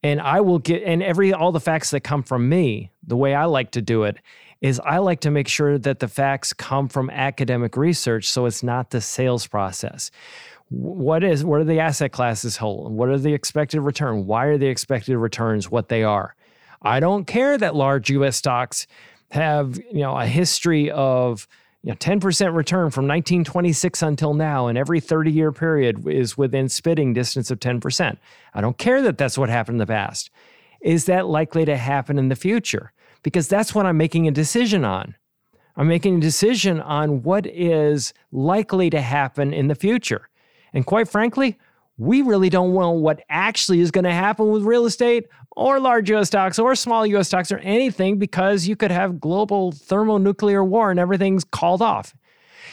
And 0.02 0.20
I 0.20 0.40
will 0.40 0.58
get, 0.58 0.82
and 0.82 1.02
every, 1.02 1.32
all 1.32 1.52
the 1.52 1.60
facts 1.60 1.90
that 1.90 2.00
come 2.00 2.22
from 2.22 2.48
me, 2.48 2.90
the 3.06 3.16
way 3.16 3.34
I 3.34 3.44
like 3.44 3.72
to 3.72 3.82
do 3.82 4.04
it 4.04 4.16
is 4.60 4.80
I 4.80 4.98
like 4.98 5.20
to 5.20 5.30
make 5.30 5.48
sure 5.48 5.78
that 5.78 6.00
the 6.00 6.08
facts 6.08 6.52
come 6.52 6.88
from 6.88 7.10
academic 7.10 7.76
research 7.76 8.28
so 8.28 8.46
it's 8.46 8.62
not 8.62 8.90
the 8.90 9.00
sales 9.00 9.46
process. 9.46 10.10
What 10.68 11.24
is 11.24 11.44
what 11.44 11.60
are 11.60 11.64
the 11.64 11.80
asset 11.80 12.12
classes 12.12 12.56
hold? 12.58 12.92
What 12.92 13.08
are 13.08 13.18
the 13.18 13.34
expected 13.34 13.80
return? 13.80 14.26
Why 14.26 14.46
are 14.46 14.58
the 14.58 14.68
expected 14.68 15.16
returns 15.16 15.70
what 15.70 15.88
they 15.88 16.04
are? 16.04 16.34
I 16.82 17.00
don't 17.00 17.26
care 17.26 17.58
that 17.58 17.74
large 17.74 18.10
US 18.10 18.36
stocks 18.36 18.86
have, 19.30 19.76
you 19.76 20.00
know, 20.00 20.16
a 20.16 20.26
history 20.26 20.90
of 20.90 21.48
you 21.82 21.90
know, 21.90 21.96
10% 21.96 22.54
return 22.54 22.90
from 22.90 23.06
1926 23.06 24.02
until 24.02 24.34
now, 24.34 24.66
and 24.66 24.76
every 24.76 25.00
30 25.00 25.30
year 25.30 25.50
period 25.50 26.06
is 26.06 26.36
within 26.36 26.68
spitting 26.68 27.14
distance 27.14 27.50
of 27.50 27.58
10%. 27.58 28.18
I 28.52 28.60
don't 28.60 28.76
care 28.76 29.00
that 29.02 29.16
that's 29.16 29.38
what 29.38 29.48
happened 29.48 29.76
in 29.76 29.78
the 29.78 29.86
past. 29.86 30.30
Is 30.82 31.06
that 31.06 31.26
likely 31.26 31.64
to 31.64 31.76
happen 31.76 32.18
in 32.18 32.28
the 32.28 32.36
future? 32.36 32.92
Because 33.22 33.48
that's 33.48 33.74
what 33.74 33.86
I'm 33.86 33.96
making 33.96 34.26
a 34.28 34.30
decision 34.30 34.84
on. 34.84 35.14
I'm 35.76 35.88
making 35.88 36.16
a 36.16 36.20
decision 36.20 36.80
on 36.80 37.22
what 37.22 37.46
is 37.46 38.12
likely 38.32 38.90
to 38.90 39.00
happen 39.00 39.52
in 39.52 39.68
the 39.68 39.74
future. 39.74 40.28
And 40.72 40.84
quite 40.84 41.08
frankly, 41.08 41.58
we 41.96 42.22
really 42.22 42.48
don't 42.48 42.74
know 42.74 42.92
what 42.92 43.22
actually 43.28 43.80
is 43.80 43.90
going 43.90 44.04
to 44.04 44.12
happen 44.12 44.48
with 44.48 44.62
real 44.62 44.86
estate 44.86 45.26
or 45.56 45.78
large 45.78 46.10
US 46.10 46.28
stocks 46.28 46.58
or 46.58 46.74
small 46.74 47.06
US 47.06 47.28
stocks 47.28 47.52
or 47.52 47.58
anything 47.58 48.18
because 48.18 48.66
you 48.66 48.74
could 48.74 48.90
have 48.90 49.20
global 49.20 49.72
thermonuclear 49.72 50.64
war 50.64 50.90
and 50.90 50.98
everything's 50.98 51.44
called 51.44 51.82
off. 51.82 52.14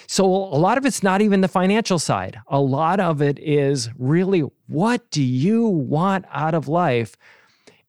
So 0.08 0.26
a 0.26 0.60
lot 0.60 0.78
of 0.78 0.86
it's 0.86 1.04
not 1.04 1.22
even 1.22 1.42
the 1.42 1.50
financial 1.50 2.00
side. 2.00 2.40
A 2.48 2.62
lot 2.62 3.02
of 3.02 3.22
it 3.22 3.38
is 3.40 3.90
really 3.98 4.44
what 4.68 5.10
do 5.12 5.22
you 5.22 5.68
want 5.68 6.24
out 6.32 6.54
of 6.54 6.70
life? 6.70 7.18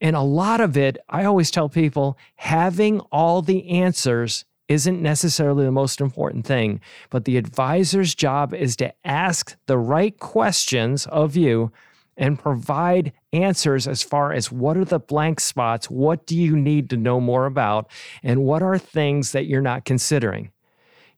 And 0.01 0.15
a 0.15 0.23
lot 0.23 0.61
of 0.61 0.77
it, 0.77 0.99
I 1.09 1.25
always 1.25 1.51
tell 1.51 1.69
people, 1.69 2.17
having 2.37 3.01
all 3.13 3.43
the 3.43 3.69
answers 3.69 4.45
isn't 4.69 5.03
necessarily 5.03 5.65
the 5.65 5.73
most 5.73 6.01
important 6.01 6.47
thing, 6.47 6.81
but 7.11 7.25
the 7.25 7.37
advisor's 7.37 8.15
job 8.15 8.53
is 8.55 8.77
to 8.77 8.93
ask 9.05 9.57
the 9.67 9.79
right 9.79 10.19
questions 10.19 11.07
of 11.07 11.37
you 11.37 11.73
and 12.17 12.39
provide 12.39 13.13
answers 13.33 13.89
as 13.89 14.03
far 14.03 14.33
as 14.33 14.53
what 14.53 14.77
are 14.77 14.85
the 14.85 14.99
blank 14.99 15.41
spots, 15.41 15.89
what 15.89 16.27
do 16.27 16.37
you 16.37 16.57
need 16.57 16.91
to 16.91 16.97
know 16.97 17.21
more 17.21 17.47
about, 17.47 17.91
and 18.23 18.45
what 18.45 18.63
are 18.63 18.77
things 18.77 19.33
that 19.33 19.47
you're 19.47 19.63
not 19.63 19.85
considering. 19.85 20.51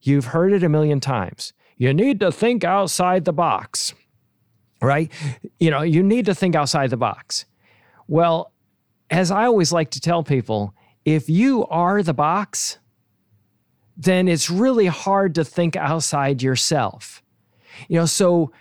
You've 0.03 0.27
heard 0.27 0.53
it 0.53 0.63
a 0.63 0.69
million 0.69 1.01
times. 1.01 1.53
You 1.77 1.93
need 1.93 2.21
to 2.21 2.31
think 2.31 2.63
outside 2.63 3.25
the 3.25 3.33
box, 3.33 3.95
right? 4.81 5.11
You 5.59 5.71
know, 5.71 5.83
you 5.83 6.03
need 6.03 6.27
to 6.27 6.35
think 6.35 6.55
outside 6.55 6.91
the 6.91 6.97
box. 6.97 7.47
Well, 8.07 8.50
as 9.11 9.31
I 9.31 9.45
always 9.45 9.73
like 9.73 9.91
to 9.91 10.01
tell 10.01 10.23
people, 10.23 10.75
if 11.05 11.29
you 11.29 11.67
are 11.67 12.03
the 12.03 12.15
box, 12.15 12.79
then 13.97 14.29
it's 14.29 14.49
really 14.49 14.87
hard 14.87 15.35
to 15.35 15.45
think 15.45 15.77
outside 15.77 16.43
yourself. 16.43 17.23
You 17.89 18.01
know, 18.01 18.07
so 18.07 18.53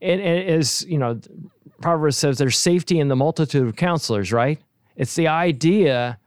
it, 0.00 0.20
it 0.20 0.48
is, 0.48 0.84
you 0.88 0.98
know, 0.98 1.20
Proverbs 1.80 2.16
says 2.16 2.38
there's 2.38 2.58
safety 2.58 2.98
in 2.98 3.08
the 3.08 3.16
multitude 3.16 3.66
of 3.66 3.76
counselors, 3.76 4.32
right? 4.32 4.60
It's 4.96 5.14
the 5.14 5.28
idea 5.28 6.18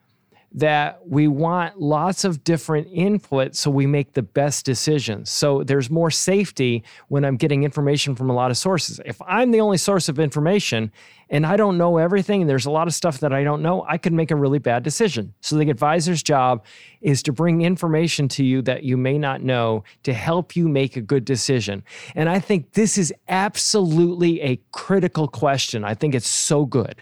that 0.54 1.00
we 1.08 1.28
want 1.30 1.80
lots 1.80 2.26
of 2.26 2.44
different 2.44 2.88
input 2.92 3.56
so 3.56 3.72
we 3.72 3.86
make 3.86 4.14
the 4.14 4.22
best 4.22 4.66
decisions. 4.66 5.32
So 5.32 5.64
there's 5.64 5.90
more 5.90 6.12
safety 6.12 6.84
when 7.08 7.24
I'm 7.24 7.38
getting 7.38 7.64
information 7.64 8.16
from 8.16 8.30
a 8.30 8.34
lot 8.34 8.52
of 8.52 8.58
sources. 8.58 9.00
If 9.06 9.22
I'm 9.26 9.52
the 9.52 9.62
only 9.62 9.78
source 9.78 10.10
of 10.10 10.20
information 10.20 10.92
and 11.30 11.46
I 11.46 11.56
don't 11.56 11.78
know 11.78 11.98
everything 11.98 12.42
and 12.42 12.50
there's 12.50 12.66
a 12.66 12.72
lot 12.72 12.88
of 12.88 12.94
stuff 12.94 13.20
that 13.22 13.32
I 13.32 13.46
don't 13.46 13.62
know, 13.62 13.86
I 13.88 13.98
could 13.98 14.12
make 14.12 14.30
a 14.30 14.36
really 14.36 14.60
bad 14.60 14.84
decision. 14.84 15.34
So 15.40 15.56
the 15.56 15.70
advisor's 15.70 16.22
job 16.22 16.66
is 17.00 17.24
to 17.24 17.32
bring 17.32 17.62
information 17.62 18.28
to 18.30 18.44
you 18.44 18.62
that 18.64 18.84
you 18.84 18.98
may 18.98 19.18
not 19.18 19.42
know 19.42 19.86
to 20.04 20.14
help 20.14 20.58
you 20.58 20.68
make 20.68 20.98
a 20.98 21.02
good 21.02 21.24
decision. 21.24 21.82
And 22.14 22.28
I 22.28 22.40
think 22.40 22.74
this 22.74 22.98
is 22.98 23.14
absolutely 23.30 24.42
a 24.42 24.60
critical 24.74 25.30
question. 25.30 25.86
I 25.86 25.94
think 25.94 26.14
it's 26.14 26.28
so 26.28 26.66
good 26.66 27.02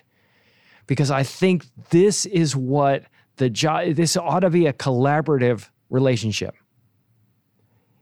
because 0.86 1.10
I 1.10 1.24
think 1.24 1.66
this 1.90 2.28
is 2.28 2.56
what 2.56 3.06
the 3.40 3.50
job 3.50 3.96
this 3.96 4.16
ought 4.16 4.42
to 4.42 4.50
be 4.50 4.68
a 4.68 4.74
collaborative 4.74 5.70
relationship. 5.90 6.54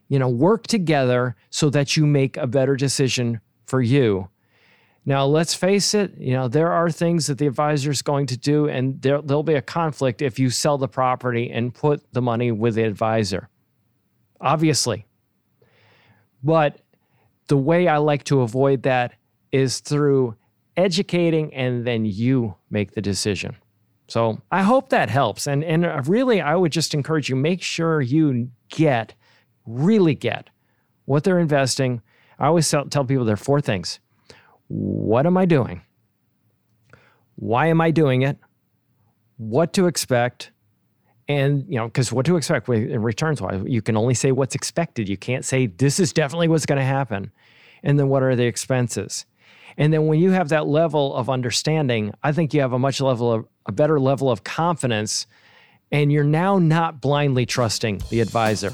You 0.09 0.19
know 0.19 0.27
work 0.27 0.67
together 0.67 1.35
so 1.49 1.69
that 1.69 1.95
you 1.95 2.05
make 2.05 2.35
a 2.37 2.47
better 2.47 2.75
decision 2.75 3.39
for 3.65 3.81
you. 3.81 4.29
Now 5.05 5.25
let's 5.25 5.53
face 5.53 5.93
it 5.93 6.17
you 6.17 6.33
know 6.33 6.47
there 6.47 6.71
are 6.71 6.89
things 6.91 7.27
that 7.27 7.37
the 7.37 7.47
advisor 7.47 7.91
is 7.91 8.01
going 8.01 8.25
to 8.27 8.37
do 8.37 8.67
and 8.67 9.01
there, 9.01 9.21
there'll 9.21 9.43
be 9.43 9.53
a 9.53 9.61
conflict 9.61 10.21
if 10.21 10.39
you 10.39 10.49
sell 10.49 10.77
the 10.77 10.87
property 10.87 11.51
and 11.51 11.73
put 11.73 12.01
the 12.13 12.21
money 12.21 12.51
with 12.51 12.75
the 12.75 12.83
advisor. 12.83 13.47
Obviously. 14.41 15.05
But 16.43 16.79
the 17.47 17.57
way 17.57 17.87
i 17.87 17.97
like 17.97 18.23
to 18.25 18.41
avoid 18.41 18.83
that 18.83 19.13
is 19.51 19.79
through 19.79 20.35
educating 20.75 21.53
and 21.53 21.87
then 21.87 22.05
you 22.05 22.55
make 22.69 22.91
the 22.91 23.01
decision 23.01 23.55
so 24.07 24.41
I 24.51 24.63
hope 24.63 24.89
that 24.89 25.09
helps. 25.09 25.47
And, 25.47 25.63
and 25.63 25.85
uh, 25.85 26.01
really, 26.05 26.41
I 26.41 26.55
would 26.55 26.71
just 26.71 26.93
encourage 26.93 27.29
you 27.29 27.35
make 27.35 27.61
sure 27.61 28.01
you 28.01 28.49
get, 28.69 29.13
really 29.65 30.15
get 30.15 30.49
what 31.05 31.23
they're 31.23 31.39
investing. 31.39 32.01
I 32.39 32.47
always 32.47 32.69
tell, 32.69 32.85
tell 32.85 33.03
people 33.03 33.25
there 33.25 33.33
are 33.33 33.37
four 33.37 33.61
things 33.61 33.99
What 34.67 35.25
am 35.25 35.37
I 35.37 35.45
doing? 35.45 35.81
Why 37.35 37.67
am 37.67 37.81
I 37.81 37.91
doing 37.91 38.21
it? 38.23 38.37
What 39.37 39.73
to 39.73 39.87
expect? 39.87 40.51
And, 41.27 41.65
you 41.67 41.77
know, 41.77 41.87
because 41.87 42.11
what 42.11 42.25
to 42.27 42.37
expect 42.37 42.69
in 42.69 43.01
returns 43.01 43.41
wise, 43.41 43.61
you 43.65 43.81
can 43.81 43.97
only 43.97 44.13
say 44.13 44.31
what's 44.31 44.55
expected. 44.55 45.09
You 45.09 45.17
can't 45.17 45.43
say 45.43 45.67
this 45.67 45.99
is 45.99 46.13
definitely 46.13 46.47
what's 46.47 46.65
going 46.65 46.79
to 46.79 46.85
happen. 46.85 47.31
And 47.83 47.99
then 47.99 48.07
what 48.07 48.23
are 48.23 48.35
the 48.35 48.45
expenses? 48.45 49.25
And 49.77 49.93
then 49.93 50.07
when 50.07 50.19
you 50.19 50.31
have 50.31 50.49
that 50.49 50.67
level 50.67 51.13
of 51.15 51.29
understanding, 51.29 52.13
I 52.23 52.31
think 52.31 52.53
you 52.53 52.61
have 52.61 52.73
a 52.73 52.79
much 52.79 53.01
level 53.01 53.31
of 53.31 53.45
a 53.67 53.71
better 53.71 53.99
level 53.99 54.31
of 54.31 54.43
confidence 54.43 55.27
and 55.91 56.11
you're 56.11 56.23
now 56.23 56.57
not 56.57 56.99
blindly 57.01 57.45
trusting 57.45 58.01
the 58.09 58.19
advisor. 58.19 58.73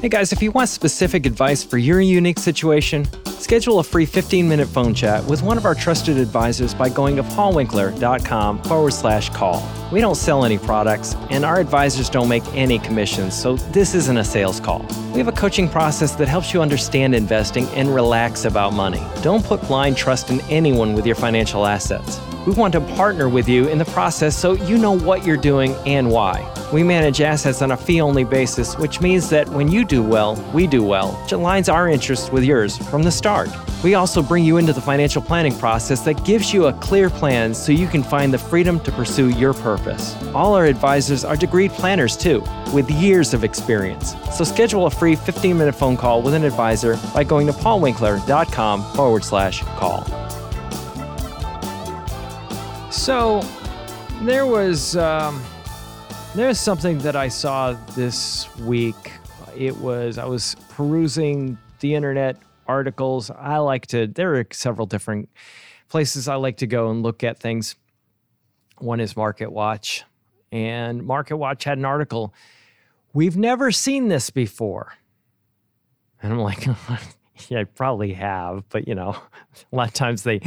Hey 0.00 0.08
guys, 0.08 0.32
if 0.32 0.42
you 0.42 0.50
want 0.50 0.68
specific 0.68 1.26
advice 1.26 1.62
for 1.62 1.78
your 1.78 2.00
unique 2.00 2.40
situation, 2.40 3.06
schedule 3.38 3.78
a 3.78 3.84
free 3.84 4.04
15 4.04 4.48
minute 4.48 4.66
phone 4.66 4.94
chat 4.94 5.24
with 5.26 5.42
one 5.42 5.56
of 5.56 5.64
our 5.64 5.76
trusted 5.76 6.18
advisors 6.18 6.74
by 6.74 6.88
going 6.88 7.14
to 7.14 7.22
paulwinkler.com 7.22 8.62
forward 8.64 8.92
slash 8.92 9.30
call. 9.30 9.64
We 9.92 10.00
don't 10.00 10.16
sell 10.16 10.44
any 10.44 10.58
products, 10.58 11.14
and 11.30 11.44
our 11.44 11.60
advisors 11.60 12.10
don't 12.10 12.28
make 12.28 12.42
any 12.54 12.80
commissions, 12.80 13.40
so 13.40 13.56
this 13.56 13.94
isn't 13.94 14.16
a 14.16 14.24
sales 14.24 14.58
call. 14.58 14.84
We 15.12 15.18
have 15.18 15.28
a 15.28 15.32
coaching 15.32 15.68
process 15.68 16.16
that 16.16 16.26
helps 16.26 16.52
you 16.52 16.62
understand 16.62 17.14
investing 17.14 17.66
and 17.68 17.94
relax 17.94 18.44
about 18.44 18.72
money. 18.72 19.02
Don't 19.22 19.44
put 19.44 19.60
blind 19.62 19.96
trust 19.96 20.30
in 20.30 20.40
anyone 20.42 20.94
with 20.94 21.06
your 21.06 21.16
financial 21.16 21.64
assets. 21.64 22.18
We 22.46 22.52
want 22.54 22.72
to 22.72 22.80
partner 22.80 23.28
with 23.28 23.48
you 23.48 23.68
in 23.68 23.78
the 23.78 23.84
process 23.84 24.36
so 24.36 24.54
you 24.54 24.76
know 24.76 24.98
what 24.98 25.24
you're 25.24 25.36
doing 25.36 25.76
and 25.86 26.10
why. 26.10 26.48
We 26.72 26.82
manage 26.82 27.20
assets 27.20 27.62
on 27.62 27.70
a 27.70 27.76
fee 27.76 28.00
only 28.00 28.24
basis, 28.24 28.76
which 28.76 29.00
means 29.00 29.28
that 29.30 29.48
when 29.48 29.68
you 29.68 29.84
do 29.84 30.02
well, 30.02 30.34
we 30.52 30.66
do 30.66 30.82
well, 30.82 31.12
which 31.22 31.32
aligns 31.32 31.72
our 31.72 31.88
interests 31.88 32.32
with 32.32 32.42
yours 32.42 32.76
from 32.88 33.04
the 33.04 33.12
start. 33.12 33.48
We 33.84 33.94
also 33.94 34.22
bring 34.22 34.44
you 34.44 34.56
into 34.56 34.72
the 34.72 34.80
financial 34.80 35.22
planning 35.22 35.56
process 35.56 36.00
that 36.00 36.24
gives 36.24 36.52
you 36.52 36.66
a 36.66 36.72
clear 36.72 37.10
plan 37.10 37.54
so 37.54 37.70
you 37.70 37.86
can 37.86 38.02
find 38.02 38.34
the 38.34 38.38
freedom 38.38 38.80
to 38.80 38.90
pursue 38.90 39.28
your 39.28 39.54
purpose. 39.54 40.16
All 40.34 40.54
our 40.54 40.66
advisors 40.66 41.24
are 41.24 41.36
degreed 41.36 41.70
planners 41.70 42.16
too, 42.16 42.44
with 42.72 42.90
years 42.90 43.34
of 43.34 43.44
experience. 43.44 44.16
So 44.36 44.42
schedule 44.42 44.86
a 44.86 44.90
free 44.90 45.14
15 45.14 45.56
minute 45.56 45.74
phone 45.76 45.96
call 45.96 46.22
with 46.22 46.34
an 46.34 46.44
advisor 46.44 46.98
by 47.14 47.22
going 47.22 47.46
to 47.46 47.52
paulwinkler.com 47.52 48.82
forward 48.94 49.22
slash 49.22 49.62
call. 49.78 50.04
So 53.02 53.40
there 54.22 54.46
was 54.46 54.96
um, 54.96 55.42
there's 56.36 56.60
something 56.60 56.98
that 56.98 57.16
I 57.16 57.26
saw 57.26 57.72
this 57.96 58.46
week. 58.58 58.94
It 59.56 59.76
was 59.78 60.18
I 60.18 60.24
was 60.24 60.54
perusing 60.68 61.58
the 61.80 61.96
internet 61.96 62.36
articles. 62.68 63.28
I 63.28 63.56
like 63.56 63.88
to 63.88 64.06
there 64.06 64.36
are 64.36 64.46
several 64.52 64.86
different 64.86 65.28
places 65.88 66.28
I 66.28 66.36
like 66.36 66.58
to 66.58 66.68
go 66.68 66.92
and 66.92 67.02
look 67.02 67.24
at 67.24 67.40
things. 67.40 67.74
One 68.78 69.00
is 69.00 69.16
Market 69.16 69.50
Watch, 69.50 70.04
and 70.52 71.02
Market 71.02 71.38
Watch 71.38 71.64
had 71.64 71.78
an 71.78 71.84
article. 71.84 72.32
We've 73.12 73.36
never 73.36 73.72
seen 73.72 74.06
this 74.06 74.30
before. 74.30 74.92
And 76.22 76.34
I'm 76.34 76.38
like, 76.38 76.68
yeah, 77.48 77.60
I 77.60 77.64
probably 77.64 78.12
have, 78.14 78.64
but 78.68 78.86
you 78.86 78.94
know, 78.94 79.16
a 79.72 79.76
lot 79.76 79.88
of 79.88 79.94
times 79.94 80.22
they 80.22 80.38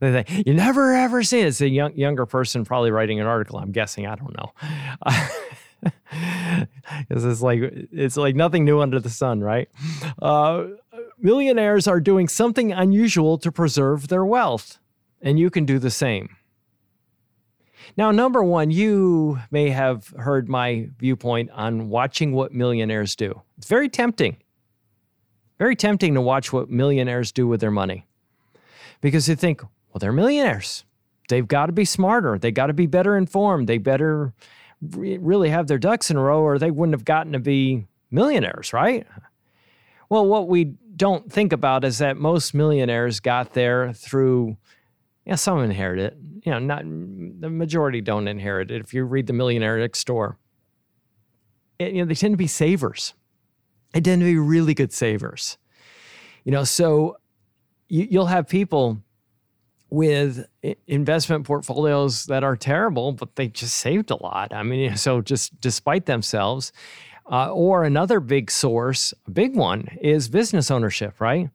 they 0.00 0.24
you 0.46 0.54
never 0.54 0.94
ever 0.94 1.22
see 1.22 1.40
it. 1.40 1.48
It's 1.48 1.60
a 1.60 1.68
young, 1.68 1.96
younger 1.96 2.26
person 2.26 2.64
probably 2.64 2.90
writing 2.90 3.20
an 3.20 3.26
article. 3.26 3.58
I'm 3.58 3.72
guessing. 3.72 4.06
I 4.06 4.14
don't 4.16 4.36
know. 4.36 4.52
Because 7.08 7.24
it's 7.24 7.42
like 7.42 7.60
it's 7.62 8.16
like 8.16 8.34
nothing 8.34 8.64
new 8.64 8.80
under 8.80 9.00
the 9.00 9.10
sun, 9.10 9.40
right? 9.40 9.68
Uh, 10.20 10.64
millionaires 11.18 11.86
are 11.86 12.00
doing 12.00 12.28
something 12.28 12.72
unusual 12.72 13.38
to 13.38 13.52
preserve 13.52 14.08
their 14.08 14.24
wealth, 14.24 14.78
and 15.20 15.38
you 15.38 15.50
can 15.50 15.64
do 15.64 15.78
the 15.78 15.90
same. 15.90 16.36
Now, 17.96 18.10
number 18.10 18.42
one, 18.42 18.70
you 18.70 19.40
may 19.50 19.70
have 19.70 20.08
heard 20.18 20.48
my 20.48 20.88
viewpoint 20.98 21.50
on 21.50 21.90
watching 21.90 22.32
what 22.32 22.52
millionaires 22.52 23.14
do. 23.14 23.42
It's 23.58 23.68
very 23.68 23.88
tempting. 23.88 24.36
Very 25.58 25.76
tempting 25.76 26.14
to 26.14 26.20
watch 26.20 26.52
what 26.52 26.70
millionaires 26.70 27.32
do 27.32 27.46
with 27.46 27.60
their 27.60 27.70
money 27.70 28.06
because 29.00 29.28
you 29.28 29.36
think, 29.36 29.62
well, 29.62 29.98
they're 30.00 30.12
millionaires. 30.12 30.84
They've 31.28 31.46
got 31.46 31.66
to 31.66 31.72
be 31.72 31.84
smarter. 31.84 32.38
They 32.38 32.50
got 32.50 32.66
to 32.66 32.72
be 32.72 32.86
better 32.86 33.16
informed. 33.16 33.68
They 33.68 33.78
better 33.78 34.32
re- 34.82 35.18
really 35.18 35.50
have 35.50 35.68
their 35.68 35.78
ducks 35.78 36.10
in 36.10 36.16
a 36.16 36.22
row 36.22 36.40
or 36.40 36.58
they 36.58 36.70
wouldn't 36.70 36.94
have 36.94 37.04
gotten 37.04 37.32
to 37.32 37.38
be 37.38 37.86
millionaires, 38.10 38.72
right? 38.72 39.06
Well, 40.08 40.26
what 40.26 40.48
we 40.48 40.74
don't 40.96 41.32
think 41.32 41.52
about 41.52 41.84
is 41.84 41.98
that 41.98 42.16
most 42.16 42.54
millionaires 42.54 43.20
got 43.20 43.54
there 43.54 43.92
through 43.92 44.56
yeah, 45.24 45.36
some 45.36 45.60
inherit 45.60 45.98
it. 45.98 46.16
You 46.44 46.52
know, 46.52 46.58
not 46.58 46.82
the 46.84 47.48
majority 47.48 48.00
don't 48.00 48.28
inherit 48.28 48.70
it. 48.70 48.80
If 48.80 48.92
you 48.92 49.04
read 49.04 49.26
the 49.26 49.32
Millionaire 49.32 49.78
Next 49.78 50.06
Door, 50.06 50.36
it, 51.78 51.92
you 51.92 52.02
know 52.02 52.04
they 52.06 52.14
tend 52.14 52.34
to 52.34 52.38
be 52.38 52.46
savers. 52.46 53.14
They 53.94 54.00
tend 54.00 54.20
to 54.22 54.26
be 54.26 54.36
really 54.36 54.74
good 54.74 54.92
savers. 54.92 55.56
You 56.42 56.50
know, 56.50 56.64
so 56.64 57.16
you, 57.88 58.08
you'll 58.10 58.26
have 58.26 58.48
people 58.48 58.98
with 59.88 60.44
investment 60.88 61.46
portfolios 61.46 62.26
that 62.26 62.42
are 62.42 62.56
terrible, 62.56 63.12
but 63.12 63.36
they 63.36 63.46
just 63.46 63.76
saved 63.76 64.10
a 64.10 64.20
lot. 64.20 64.52
I 64.52 64.64
mean, 64.64 64.96
so 64.96 65.20
just 65.20 65.58
despite 65.60 66.06
themselves, 66.06 66.72
uh, 67.30 67.52
or 67.52 67.84
another 67.84 68.18
big 68.18 68.50
source, 68.50 69.14
a 69.28 69.30
big 69.30 69.54
one, 69.54 69.88
is 70.02 70.28
business 70.28 70.72
ownership, 70.72 71.20
right? 71.20 71.48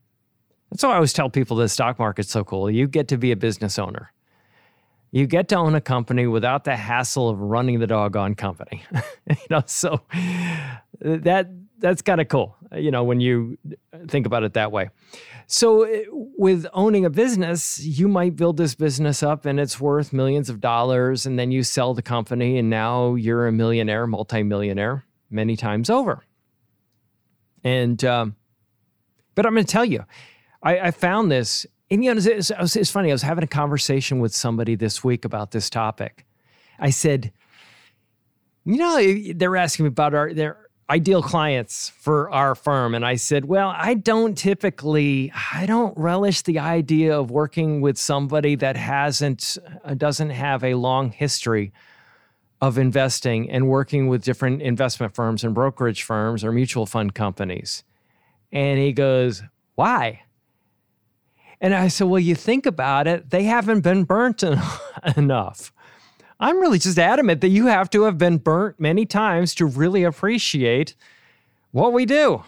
That's 0.72 0.81
why 0.84 0.91
I 0.91 0.96
always 0.96 1.13
tell 1.13 1.29
people 1.29 1.58
the 1.58 1.67
stock 1.67 2.00
market's 2.00 2.31
so 2.31 2.46
cool. 2.46 2.72
You 2.72 2.88
get 2.88 3.10
to 3.10 3.17
be 3.17 3.31
a 3.31 3.36
business 3.36 3.77
owner. 3.77 4.13
You 5.12 5.27
get 5.27 5.50
to 5.50 5.55
own 5.55 5.75
a 5.75 5.81
company 5.81 6.25
without 6.25 6.63
the 6.63 6.77
hassle 6.77 7.27
of 7.27 7.39
running 7.39 7.79
the 7.79 7.88
doggone 7.88 8.36
company. 8.36 8.84
you 9.27 9.36
know, 9.50 9.63
so 9.65 10.01
that 11.01 11.50
that's 11.79 12.01
kind 12.01 12.21
of 12.21 12.27
cool. 12.27 12.55
You 12.75 12.91
know, 12.91 13.03
when 13.03 13.19
you 13.19 13.57
think 14.07 14.25
about 14.25 14.43
it 14.43 14.53
that 14.53 14.71
way. 14.71 14.89
So 15.48 15.88
with 16.38 16.67
owning 16.74 17.05
a 17.05 17.09
business, 17.09 17.79
you 17.79 18.07
might 18.07 18.36
build 18.36 18.57
this 18.57 18.75
business 18.75 19.24
up 19.24 19.45
and 19.45 19.59
it's 19.59 19.79
worth 19.79 20.13
millions 20.13 20.50
of 20.50 20.62
dollars 20.62 21.25
and 21.25 21.39
then 21.39 21.51
you 21.51 21.63
sell 21.63 21.93
the 21.93 22.03
company 22.03 22.59
and 22.59 22.69
now 22.69 23.15
you're 23.15 23.48
a 23.48 23.51
millionaire, 23.51 24.05
multimillionaire 24.05 25.05
many 25.29 25.55
times 25.55 25.89
over. 25.89 26.24
And 27.63 28.03
um, 28.05 28.36
but 29.36 29.45
I'm 29.45 29.53
going 29.53 29.65
to 29.65 29.71
tell 29.71 29.86
you, 29.86 30.03
I, 30.62 30.79
I 30.79 30.91
found 30.91 31.31
this, 31.31 31.65
and 31.89 32.03
you 32.03 32.13
know, 32.13 32.17
it's, 32.17 32.51
it's, 32.51 32.75
it's 32.75 32.91
funny. 32.91 33.09
I 33.09 33.13
was 33.13 33.21
having 33.21 33.43
a 33.43 33.48
conversation 33.48 34.19
with 34.19 34.36
somebody 34.36 34.75
this 34.75 35.03
week 35.03 35.25
about 35.25 35.51
this 35.51 35.69
topic. 35.69 36.25
I 36.77 36.89
said, 36.89 37.31
you 38.65 38.77
know, 38.77 39.33
they're 39.36 39.55
asking 39.55 39.86
me 39.86 39.88
about 39.88 40.13
our 40.13 40.33
their 40.33 40.69
ideal 40.89 41.22
clients 41.22 41.89
for 41.89 42.31
our 42.31 42.55
firm, 42.55 42.96
and 42.96 43.05
I 43.05 43.15
said, 43.15 43.46
well, 43.46 43.74
I 43.75 43.93
don't 43.93 44.38
typically, 44.38 45.31
I 45.53 45.65
don't 45.65 45.96
relish 45.98 46.41
the 46.41 46.60
idea 46.60 47.17
of 47.17 47.29
working 47.29 47.81
with 47.81 47.98
somebody 47.98 48.55
that 48.55 48.75
hasn't, 48.75 49.58
uh, 49.84 49.93
doesn't 49.93 50.31
have 50.31 50.63
a 50.63 50.74
long 50.74 51.12
history 51.12 51.72
of 52.62 52.77
investing 52.77 53.50
and 53.50 53.67
working 53.67 54.08
with 54.08 54.24
different 54.24 54.62
investment 54.62 55.13
firms 55.13 55.43
and 55.43 55.53
brokerage 55.53 56.03
firms 56.03 56.43
or 56.43 56.51
mutual 56.51 56.86
fund 56.86 57.13
companies. 57.13 57.84
And 58.51 58.79
he 58.79 58.91
goes, 58.91 59.43
why? 59.75 60.24
And 61.62 61.75
I 61.75 61.89
said, 61.89 62.08
Well, 62.08 62.19
you 62.19 62.36
think 62.36 62.65
about 62.65 63.08
it, 63.08 63.29
they 63.29 63.43
haven't 63.43 63.81
been 63.81 64.03
burnt 64.03 64.43
enough. 65.17 65.74
I'm 66.39 66.60
really 66.60 66.79
just 66.79 66.98
adamant 66.98 67.41
that 67.41 67.50
you 67.50 67.67
have 67.67 67.89
to 67.91 68.03
have 68.03 68.17
been 68.17 68.38
burnt 68.38 68.79
many 68.79 69.05
times 69.05 69.53
to 69.55 69.65
really 69.65 70.03
appreciate 70.03 70.96
what 71.72 71.91
we 71.91 72.05
do. 72.05 72.43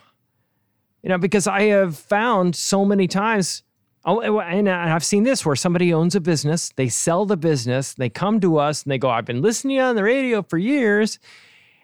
You 1.03 1.09
know, 1.09 1.17
because 1.17 1.47
I 1.47 1.63
have 1.63 1.97
found 1.97 2.55
so 2.55 2.85
many 2.85 3.07
times, 3.07 3.63
oh, 4.05 4.39
and 4.39 4.69
I've 4.69 5.03
seen 5.03 5.23
this 5.23 5.45
where 5.45 5.55
somebody 5.55 5.93
owns 5.93 6.15
a 6.15 6.21
business, 6.21 6.71
they 6.75 6.87
sell 6.87 7.25
the 7.25 7.35
business, 7.35 7.93
they 7.93 8.09
come 8.09 8.39
to 8.39 8.57
us 8.57 8.83
and 8.83 8.91
they 8.91 8.97
go, 8.97 9.09
I've 9.09 9.25
been 9.25 9.41
listening 9.41 9.79
on 9.79 9.95
the 9.95 10.03
radio 10.03 10.41
for 10.43 10.57
years 10.57 11.19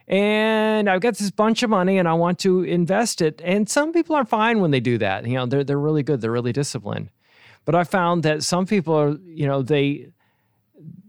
and 0.07 0.89
I've 0.89 1.01
got 1.01 1.17
this 1.17 1.31
bunch 1.31 1.63
of 1.63 1.69
money 1.69 1.97
and 1.97 2.07
I 2.07 2.13
want 2.13 2.39
to 2.39 2.63
invest 2.63 3.21
it. 3.21 3.41
And 3.43 3.67
some 3.67 3.91
people 3.91 4.15
are 4.15 4.25
fine 4.25 4.61
when 4.61 4.71
they 4.71 4.79
do 4.79 4.97
that. 4.99 5.25
You 5.25 5.35
know, 5.35 5.45
they're, 5.45 5.63
they're 5.63 5.79
really 5.79 6.03
good, 6.03 6.21
they're 6.21 6.31
really 6.31 6.53
disciplined. 6.53 7.09
But 7.65 7.75
I 7.75 7.83
found 7.83 8.23
that 8.23 8.43
some 8.43 8.65
people 8.65 8.93
are, 8.93 9.17
you 9.25 9.45
know, 9.45 9.61
they 9.61 10.07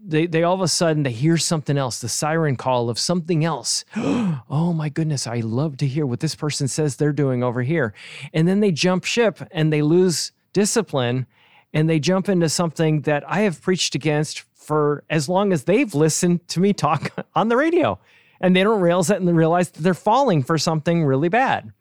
they 0.09 0.27
they 0.27 0.43
all 0.43 0.55
of 0.55 0.61
a 0.61 0.67
sudden 0.67 1.03
they 1.03 1.11
hear 1.11 1.37
something 1.37 1.77
else, 1.77 1.99
the 1.99 2.09
siren 2.09 2.55
call 2.55 2.89
of 2.89 2.99
something 2.99 3.45
else. 3.45 3.85
oh 3.95 4.73
my 4.75 4.89
goodness, 4.89 5.27
I 5.27 5.37
love 5.37 5.77
to 5.77 5.87
hear 5.87 6.05
what 6.05 6.19
this 6.19 6.35
person 6.35 6.67
says 6.67 6.95
they're 6.95 7.13
doing 7.13 7.43
over 7.43 7.61
here. 7.61 7.93
And 8.33 8.47
then 8.47 8.59
they 8.59 8.71
jump 8.71 9.03
ship 9.05 9.39
and 9.51 9.71
they 9.71 9.81
lose 9.81 10.31
discipline 10.53 11.27
and 11.73 11.89
they 11.89 11.99
jump 11.99 12.29
into 12.29 12.49
something 12.49 13.01
that 13.01 13.23
I 13.29 13.41
have 13.41 13.61
preached 13.61 13.95
against 13.95 14.43
for 14.55 15.03
as 15.09 15.29
long 15.29 15.53
as 15.53 15.63
they've 15.63 15.93
listened 15.93 16.47
to 16.49 16.59
me 16.59 16.73
talk 16.73 17.11
on 17.35 17.49
the 17.49 17.57
radio. 17.57 17.99
And 18.41 18.55
they 18.55 18.63
don't 18.63 18.81
realize 18.81 19.07
that 19.07 19.19
and 19.19 19.27
they 19.27 19.33
realize 19.33 19.69
that 19.71 19.81
they're 19.81 19.93
falling 19.93 20.43
for 20.43 20.57
something 20.57 21.05
really 21.05 21.29
bad. 21.29 21.71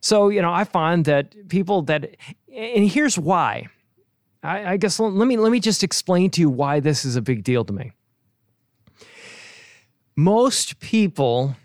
So, 0.00 0.28
you 0.28 0.40
know, 0.40 0.52
I 0.52 0.64
find 0.64 1.04
that 1.06 1.48
people 1.48 1.82
that, 1.82 2.16
and 2.54 2.88
here's 2.88 3.18
why 3.18 3.68
I, 4.42 4.72
I 4.72 4.76
guess 4.76 4.98
let 4.98 5.12
me 5.12 5.36
let 5.36 5.52
me 5.52 5.60
just 5.60 5.82
explain 5.82 6.30
to 6.30 6.40
you 6.40 6.48
why 6.48 6.80
this 6.80 7.04
is 7.04 7.16
a 7.16 7.22
big 7.22 7.44
deal 7.44 7.64
to 7.64 7.72
me. 7.72 7.92
Most 10.16 10.80
people, 10.80 11.56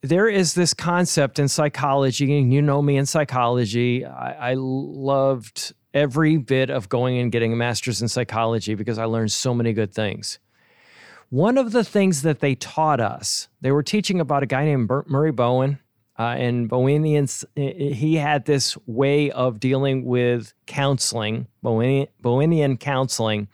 there 0.00 0.28
is 0.28 0.54
this 0.54 0.74
concept 0.74 1.38
in 1.38 1.48
psychology, 1.48 2.38
and 2.38 2.52
you 2.52 2.62
know 2.62 2.82
me 2.82 2.96
in 2.96 3.06
psychology. 3.06 4.04
I, 4.04 4.50
I 4.50 4.54
loved 4.56 5.74
every 5.92 6.36
bit 6.36 6.70
of 6.70 6.88
going 6.88 7.18
and 7.18 7.32
getting 7.32 7.52
a 7.52 7.56
master's 7.56 8.00
in 8.00 8.08
psychology 8.08 8.74
because 8.74 8.98
I 8.98 9.04
learned 9.04 9.32
so 9.32 9.54
many 9.54 9.72
good 9.72 9.92
things. 9.92 10.38
One 11.28 11.58
of 11.58 11.72
the 11.72 11.84
things 11.84 12.22
that 12.22 12.40
they 12.40 12.56
taught 12.56 13.00
us, 13.00 13.48
they 13.60 13.70
were 13.70 13.82
teaching 13.82 14.20
about 14.20 14.42
a 14.42 14.46
guy 14.46 14.64
named 14.64 14.90
Murray 15.06 15.30
Bowen 15.30 15.78
uh, 16.20 16.34
and 16.36 16.68
Bowenians, 16.68 17.46
he 17.56 18.16
had 18.16 18.44
this 18.44 18.76
way 18.86 19.30
of 19.30 19.58
dealing 19.58 20.04
with 20.04 20.52
counseling, 20.66 21.46
Bowenian 21.64 22.78
counseling. 22.78 23.48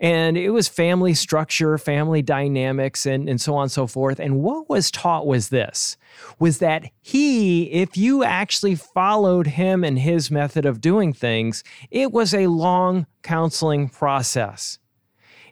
And 0.00 0.36
it 0.36 0.50
was 0.50 0.66
family 0.66 1.14
structure, 1.14 1.78
family 1.78 2.20
dynamics, 2.20 3.06
and, 3.06 3.28
and 3.28 3.40
so 3.40 3.54
on 3.54 3.62
and 3.62 3.70
so 3.70 3.86
forth. 3.86 4.18
And 4.18 4.40
what 4.42 4.68
was 4.68 4.90
taught 4.90 5.24
was 5.24 5.50
this 5.50 5.96
was 6.40 6.58
that 6.58 6.90
he, 7.00 7.70
if 7.70 7.96
you 7.96 8.24
actually 8.24 8.74
followed 8.74 9.46
him 9.46 9.84
and 9.84 10.00
his 10.00 10.32
method 10.32 10.66
of 10.66 10.80
doing 10.80 11.12
things, 11.12 11.62
it 11.92 12.10
was 12.10 12.34
a 12.34 12.48
long 12.48 13.06
counseling 13.22 13.88
process. 13.88 14.80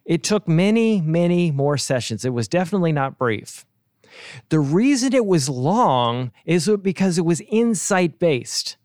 It 0.04 0.24
took 0.24 0.48
many, 0.48 1.00
many 1.00 1.52
more 1.52 1.78
sessions. 1.78 2.24
It 2.24 2.32
was 2.32 2.48
definitely 2.48 2.90
not 2.90 3.16
brief. 3.16 3.64
The 4.48 4.61
reason 4.61 5.12
it 5.12 5.26
was 5.26 5.48
long 5.48 6.33
is 6.44 6.70
because 6.83 7.18
it 7.18 7.24
was 7.24 7.40
insight 7.48 8.18
based. 8.18 8.76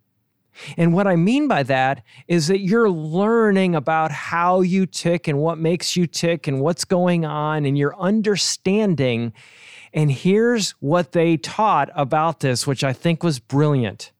And 0.77 0.93
what 0.93 1.07
I 1.07 1.15
mean 1.15 1.47
by 1.47 1.63
that 1.63 2.03
is 2.27 2.47
that 2.47 2.59
you're 2.59 2.89
learning 2.89 3.73
about 3.73 4.11
how 4.11 4.61
you 4.61 4.85
tick 4.85 5.27
and 5.27 5.39
what 5.39 5.57
makes 5.57 5.95
you 5.95 6.05
tick 6.05 6.47
and 6.47 6.61
what's 6.61 6.85
going 6.85 7.25
on, 7.25 7.65
and 7.65 7.77
you're 7.77 7.97
understanding. 7.97 9.33
And 9.93 10.11
here's 10.11 10.71
what 10.81 11.13
they 11.13 11.37
taught 11.37 11.89
about 11.95 12.41
this, 12.41 12.67
which 12.67 12.83
I 12.83 12.93
think 12.93 13.23
was 13.23 13.39
brilliant 13.39 14.11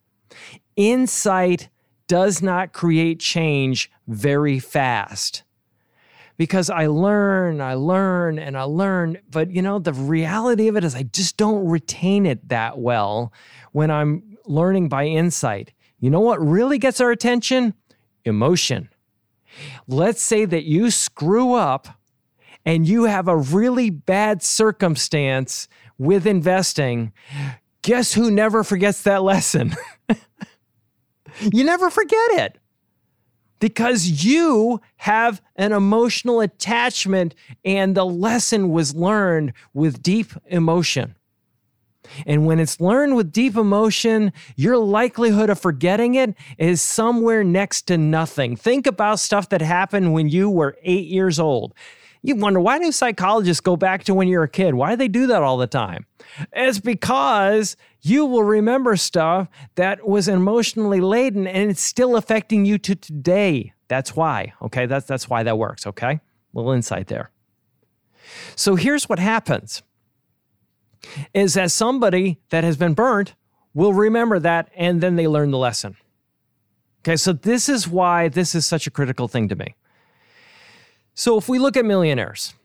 insight 0.76 1.70
does 2.08 2.42
not 2.42 2.74
create 2.74 3.20
change 3.20 3.92
very 4.08 4.60
fast 4.60 5.44
because 6.42 6.72
I 6.72 6.88
learn, 6.88 7.62
I 7.62 7.76
learn, 7.76 8.40
and 8.40 8.58
I 8.58 8.64
learn. 8.64 9.20
But 9.30 9.52
you 9.52 9.62
know, 9.62 9.78
the 9.78 9.94
reality 9.94 10.68
of 10.70 10.76
it 10.76 10.84
is 10.84 10.96
I 10.96 11.04
just 11.04 11.38
don't 11.38 11.68
retain 11.68 12.26
it 12.26 12.50
that 12.50 12.80
well 12.80 13.32
when 13.74 13.92
I'm 13.92 14.38
learning 14.48 14.90
by 14.90 15.06
insight. 15.06 15.72
You 16.00 16.10
know 16.10 16.20
what 16.20 16.44
really 16.44 16.80
gets 16.80 17.00
our 17.00 17.12
attention? 17.12 17.76
Emotion. 18.26 18.90
Let's 19.88 20.20
say 20.20 20.46
that 20.46 20.64
you 20.64 20.90
screw 20.90 21.54
up 21.54 21.88
and 22.66 22.88
you 22.88 23.04
have 23.04 23.28
a 23.28 23.38
really 23.38 23.92
bad 23.92 24.42
circumstance 24.42 25.68
with 26.00 26.26
investing. 26.26 27.14
Guess 27.84 28.14
who 28.14 28.32
never 28.32 28.64
forgets 28.64 29.04
that 29.04 29.22
lesson? 29.22 29.76
you 31.54 31.64
never 31.64 31.92
forget 31.92 32.32
it 32.32 32.61
because 33.62 34.26
you 34.26 34.82
have 34.98 35.42
an 35.56 35.72
emotional 35.72 36.42
attachment 36.42 37.36
and 37.64 37.96
the 37.96 38.06
lesson 38.06 38.70
was 38.70 38.94
learned 38.94 39.54
with 39.74 40.04
deep 40.04 40.34
emotion. 40.48 41.16
And 42.26 42.46
when 42.46 42.60
it's 42.60 42.82
learned 42.82 43.16
with 43.16 43.32
deep 43.32 43.56
emotion, 43.56 44.34
your 44.56 44.78
likelihood 44.78 45.52
of 45.52 45.60
forgetting 45.60 46.16
it 46.16 46.36
is 46.58 46.82
somewhere 46.82 47.44
next 47.44 47.84
to 47.84 47.98
nothing. 47.98 48.56
Think 48.56 48.88
about 48.88 49.20
stuff 49.20 49.48
that 49.50 49.62
happened 49.62 50.12
when 50.12 50.28
you 50.28 50.50
were 50.50 50.76
eight 50.82 51.08
years 51.08 51.40
old. 51.40 51.74
You 52.24 52.36
wonder 52.36 52.60
why 52.60 52.78
do 52.78 52.92
psychologists 52.92 53.62
go 53.62 53.76
back 53.76 54.04
to 54.04 54.14
when 54.14 54.28
you're 54.28 54.44
a 54.44 54.50
kid? 54.50 54.76
Why 54.76 54.92
do 54.92 54.96
they 54.98 55.08
do 55.08 55.28
that 55.28 55.42
all 55.42 55.58
the 55.58 55.68
time? 55.68 56.06
It's 56.54 56.80
because 56.80 57.76
you 58.02 58.26
will 58.26 58.44
remember 58.44 58.96
stuff 58.96 59.48
that 59.76 60.08
was 60.08 60.28
emotionally 60.28 61.02
laden 61.02 61.48
and 61.48 61.72
it's 61.72 61.82
still 61.82 62.16
affecting 62.16 62.64
you 62.66 62.78
to 62.80 62.96
today. 62.96 63.74
That's 63.88 64.16
why. 64.16 64.54
Okay, 64.62 64.86
that's 64.86 65.08
that's 65.08 65.30
why 65.30 65.44
that 65.44 65.58
works, 65.58 65.88
okay? 65.88 66.22
Little 66.54 66.72
insight 66.72 67.08
there. 67.08 67.32
So 68.56 68.76
here's 68.76 69.10
what 69.10 69.20
happens. 69.20 69.82
Is 71.34 71.56
that 71.56 71.72
somebody 71.72 72.40
that 72.50 72.64
has 72.64 72.78
been 72.78 72.94
burnt 72.94 73.34
will 73.74 73.94
remember 73.94 74.38
that 74.40 74.70
and 74.76 75.02
then 75.02 75.16
they 75.16 75.28
learn 75.28 75.50
the 75.50 75.58
lesson. 75.58 75.98
Okay, 77.00 77.16
so 77.16 77.34
this 77.34 77.68
is 77.68 77.88
why 77.88 78.28
this 78.28 78.54
is 78.54 78.66
such 78.66 78.86
a 78.86 78.92
critical 78.92 79.28
thing 79.28 79.48
to 79.48 79.56
me. 79.56 79.76
So 81.22 81.38
if 81.38 81.48
we 81.48 81.60
look 81.60 81.78
at 81.78 81.86
millionaires 81.86 82.56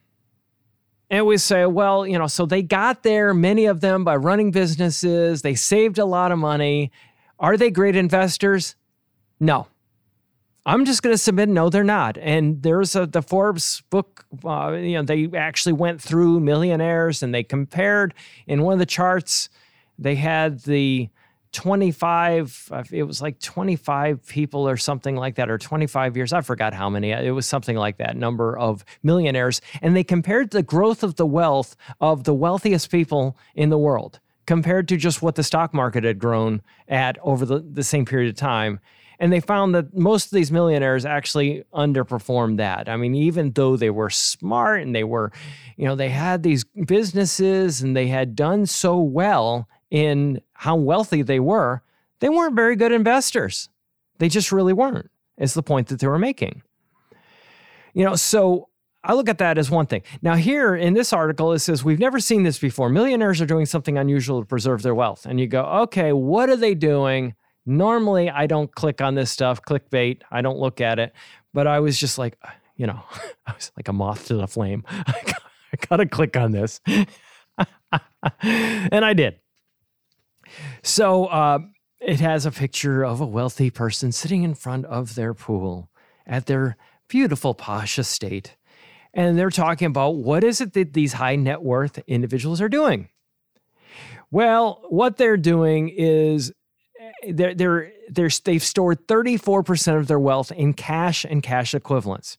and 1.11 1.27
we 1.27 1.37
say, 1.37 1.67
well, 1.67 2.07
you 2.07 2.19
know, 2.19 2.27
so 2.27 2.47
they 2.47 2.63
got 2.63 3.03
there, 3.03 3.35
many 3.35 3.67
of 3.67 3.83
them 3.83 4.03
by 4.03 4.17
running 4.17 4.51
businesses, 4.51 5.43
they 5.43 5.55
saved 5.55 5.99
a 5.99 6.07
lot 6.07 6.33
of 6.33 6.39
money. 6.39 6.91
Are 7.39 7.59
they 7.59 7.71
great 7.71 7.97
investors? 7.97 8.75
No. 9.39 9.67
I'm 10.65 10.87
just 10.87 11.03
going 11.03 11.13
to 11.13 11.19
submit 11.19 11.51
no, 11.51 11.69
they're 11.69 11.85
not. 11.85 12.17
And 12.17 12.63
there's 12.63 12.97
a, 12.97 13.05
the 13.05 13.21
Forbes 13.21 13.83
book, 13.91 14.25
uh, 14.43 14.71
you 14.73 14.95
know, 14.95 15.03
they 15.03 15.29
actually 15.37 15.75
went 15.75 16.01
through 16.01 16.41
millionaires 16.41 17.23
and 17.23 17.35
they 17.35 17.43
compared 17.43 18.15
in 18.47 18.63
one 18.63 18.73
of 18.73 18.79
the 18.79 18.87
charts, 18.87 19.51
they 19.99 20.15
had 20.15 20.61
the 20.61 21.11
25 21.57 22.69
uh, 22.71 22.85
it 22.93 23.05
was 23.05 23.23
like 23.23 23.41
25 23.41 24.27
people 24.27 24.69
or 24.69 24.77
something 24.77 25.17
like 25.17 25.37
that 25.37 25.49
or 25.49 25.57
25 25.57 26.17
years 26.17 26.33
i 26.33 26.41
forgot 26.43 26.75
how 26.75 26.91
many 26.91 27.13
it 27.13 27.31
was 27.31 27.47
something 27.47 27.77
like 27.77 27.97
that 27.97 28.17
number 28.17 28.57
of 28.59 28.85
millionaires. 29.03 29.61
And 29.81 29.97
they 29.97 30.05
compared 30.05 30.51
the 30.51 30.63
growth 30.63 31.03
of 31.03 31.17
the 31.17 31.27
wealth 31.27 31.77
of 32.01 32.25
the 32.25 32.35
wealthiest 32.35 32.91
people 32.91 33.37
in 33.55 33.71
the 33.71 33.79
world 33.79 34.21
compared 34.47 34.89
to 34.89 34.97
just 34.97 35.23
what 35.23 35.35
the 35.35 35.43
stock 35.43 35.75
market 35.75 36.05
had 36.05 36.19
grown 36.19 36.63
at 36.89 37.19
over 37.23 37.45
the, 37.45 37.59
the 37.61 37.83
same 37.83 38.05
period 38.05 38.29
of 38.29 38.37
time. 38.37 38.79
And 39.19 39.33
they 39.33 39.41
found 39.41 39.75
that 39.75 39.97
most 39.97 40.27
of 40.27 40.33
these 40.33 40.53
millionaires 40.53 41.05
actually 41.07 41.65
underperformed 41.73 42.59
that. 42.59 42.89
I 42.89 42.97
mean 42.97 43.15
even 43.15 43.53
though 43.53 43.77
they 43.77 43.91
were 43.91 44.11
smart 44.11 44.83
and 44.83 44.95
they 44.95 45.05
were 45.05 45.33
you 45.77 45.87
know 45.87 45.97
they 45.97 46.11
had 46.11 46.43
these 46.43 46.65
businesses 46.65 47.83
and 47.83 47.97
they 47.97 48.09
had 48.09 48.37
done 48.37 48.67
so 48.67 48.99
well 48.99 49.69
in 49.97 50.43
how 50.53 50.77
wealthy 50.77 51.23
they 51.23 51.41
were, 51.41 51.83
they 52.21 52.29
weren't 52.29 52.55
very 52.55 52.77
good 52.77 52.93
investors. 52.93 53.71
They 54.19 54.29
just 54.29 54.53
really 54.53 54.75
weren't, 54.75 55.11
is 55.39 55.55
the 55.55 55.63
point 55.63 55.89
that 55.89 56.01
they 56.01 56.07
were 56.07 56.19
making. 56.19 56.63
You 57.95 58.05
know, 58.05 58.15
so 58.15 58.69
I 59.03 59.15
look 59.15 59.31
at 59.31 59.39
that 59.39 59.57
as 59.57 59.71
one 59.71 59.87
thing. 59.87 60.03
Now, 60.21 60.35
here 60.35 60.77
in 60.77 60.93
this 60.93 61.15
article, 61.15 61.55
it 61.55 61.61
says, 61.61 61.83
We've 61.83 61.99
never 61.99 62.21
seen 62.21 62.43
this 62.43 62.59
before. 62.59 62.91
Millionaires 62.91 63.41
are 63.41 63.47
doing 63.47 63.65
something 63.65 63.97
unusual 63.97 64.41
to 64.41 64.47
preserve 64.47 64.83
their 64.83 64.95
wealth. 64.95 65.25
And 65.25 65.41
you 65.41 65.47
go, 65.47 65.65
Okay, 65.65 66.13
what 66.13 66.51
are 66.51 66.57
they 66.57 66.75
doing? 66.75 67.35
Normally, 67.65 68.29
I 68.29 68.47
don't 68.47 68.71
click 68.75 69.01
on 69.01 69.15
this 69.15 69.31
stuff, 69.31 69.63
clickbait, 69.63 70.21
I 70.31 70.43
don't 70.43 70.59
look 70.59 70.83
at 70.83 70.99
it. 70.99 71.15
But 71.55 71.67
I 71.67 71.81
was 71.81 71.99
just 71.99 72.19
like, 72.19 72.39
you 72.77 72.87
know, 72.87 73.01
I 73.47 73.55
was 73.55 73.73
like 73.79 73.89
a 73.89 73.95
moth 73.95 74.27
to 74.27 74.35
the 74.35 74.47
flame. 74.47 74.85
I 74.91 75.23
gotta 75.89 76.05
click 76.05 76.37
on 76.37 76.53
this. 76.53 76.83
and 78.43 79.05
I 79.07 79.15
did. 79.15 79.41
So 80.83 81.27
uh, 81.27 81.59
it 82.01 82.21
has 82.21 82.47
a 82.47 82.51
picture 82.51 83.05
of 83.05 83.21
a 83.21 83.27
wealthy 83.27 83.71
person 83.71 84.13
sitting 84.13 84.43
in 84.43 84.55
front 84.55 84.87
of 84.87 85.15
their 85.15 85.35
pool 85.35 85.91
at 86.27 86.47
their 86.47 86.77
beautiful 87.09 87.55
posh 87.55 87.99
estate. 87.99 88.57
And 89.15 89.39
they're 89.39 89.51
talking 89.51 89.87
about 89.87 90.17
what 90.17 90.45
is 90.45 90.61
it 90.61 90.75
that 90.75 90.93
these 90.93 91.15
high 91.15 91.37
net 91.37 91.63
worth 91.63 91.99
individuals 92.07 92.61
are 92.61 92.69
doing? 92.69 93.09
Well, 94.31 94.83
what 94.89 95.17
they're 95.17 95.37
doing 95.37 95.89
is 95.89 96.53
eh, 97.01 97.33
they're, 97.33 97.55
they're, 97.55 97.93
they're, 98.11 98.31
they've 98.45 98.63
stored 98.63 99.07
34% 99.07 99.99
of 99.99 100.07
their 100.07 100.19
wealth 100.19 100.53
in 100.53 100.75
cash 100.75 101.25
and 101.25 101.43
cash 101.43 101.75
equivalents. 101.75 102.37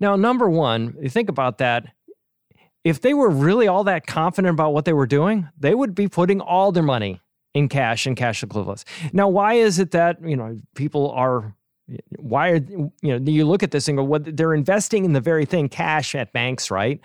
Now, 0.00 0.16
number 0.16 0.48
one, 0.48 0.96
you 1.00 1.08
think 1.08 1.28
about 1.28 1.58
that, 1.58 1.86
if 2.84 3.00
they 3.00 3.14
were 3.14 3.30
really 3.30 3.66
all 3.66 3.82
that 3.84 4.06
confident 4.06 4.52
about 4.52 4.74
what 4.74 4.84
they 4.84 4.92
were 4.92 5.06
doing, 5.06 5.48
they 5.58 5.74
would 5.74 5.94
be 5.94 6.06
putting 6.06 6.40
all 6.40 6.70
their 6.70 6.82
money 6.82 7.20
in 7.54 7.68
cash 7.68 8.06
and 8.06 8.16
cash 8.16 8.42
equivalents. 8.42 8.84
Now, 9.12 9.28
why 9.28 9.54
is 9.54 9.78
it 9.78 9.92
that, 9.92 10.18
you 10.22 10.36
know, 10.36 10.60
people 10.74 11.10
are 11.12 11.54
why 12.16 12.48
are 12.48 12.56
you 12.56 12.92
know 13.02 13.30
you 13.30 13.44
look 13.44 13.62
at 13.62 13.70
this 13.70 13.88
and 13.88 13.98
go 13.98 14.04
what 14.04 14.36
they're 14.38 14.54
investing 14.54 15.04
in 15.04 15.12
the 15.12 15.20
very 15.20 15.44
thing 15.44 15.68
cash 15.68 16.14
at 16.14 16.32
banks 16.32 16.70
right? 16.70 16.98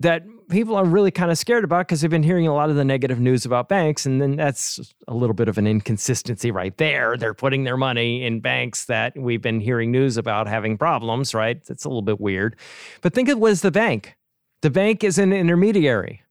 That 0.00 0.24
people 0.50 0.74
are 0.74 0.84
really 0.84 1.12
kind 1.12 1.30
of 1.30 1.38
scared 1.38 1.62
about 1.62 1.86
because 1.86 2.00
they've 2.00 2.10
been 2.10 2.24
hearing 2.24 2.46
a 2.48 2.54
lot 2.54 2.68
of 2.68 2.76
the 2.76 2.84
negative 2.84 3.20
news 3.20 3.46
about 3.46 3.68
banks 3.68 4.04
and 4.04 4.20
then 4.20 4.34
that's 4.34 4.92
a 5.06 5.14
little 5.14 5.34
bit 5.34 5.48
of 5.48 5.56
an 5.56 5.68
inconsistency 5.68 6.50
right 6.50 6.76
there. 6.78 7.16
They're 7.16 7.32
putting 7.32 7.62
their 7.62 7.76
money 7.76 8.24
in 8.24 8.40
banks 8.40 8.86
that 8.86 9.16
we've 9.16 9.40
been 9.40 9.60
hearing 9.60 9.92
news 9.92 10.16
about 10.16 10.48
having 10.48 10.76
problems 10.76 11.32
right? 11.32 11.64
That's 11.64 11.84
a 11.84 11.88
little 11.88 12.02
bit 12.02 12.20
weird. 12.20 12.56
But 13.02 13.14
think 13.14 13.28
of 13.28 13.38
what 13.38 13.52
is 13.52 13.62
the 13.62 13.70
bank 13.70 14.16
the 14.62 14.70
bank 14.70 15.04
is 15.04 15.18
an 15.18 15.32
intermediary 15.32 16.22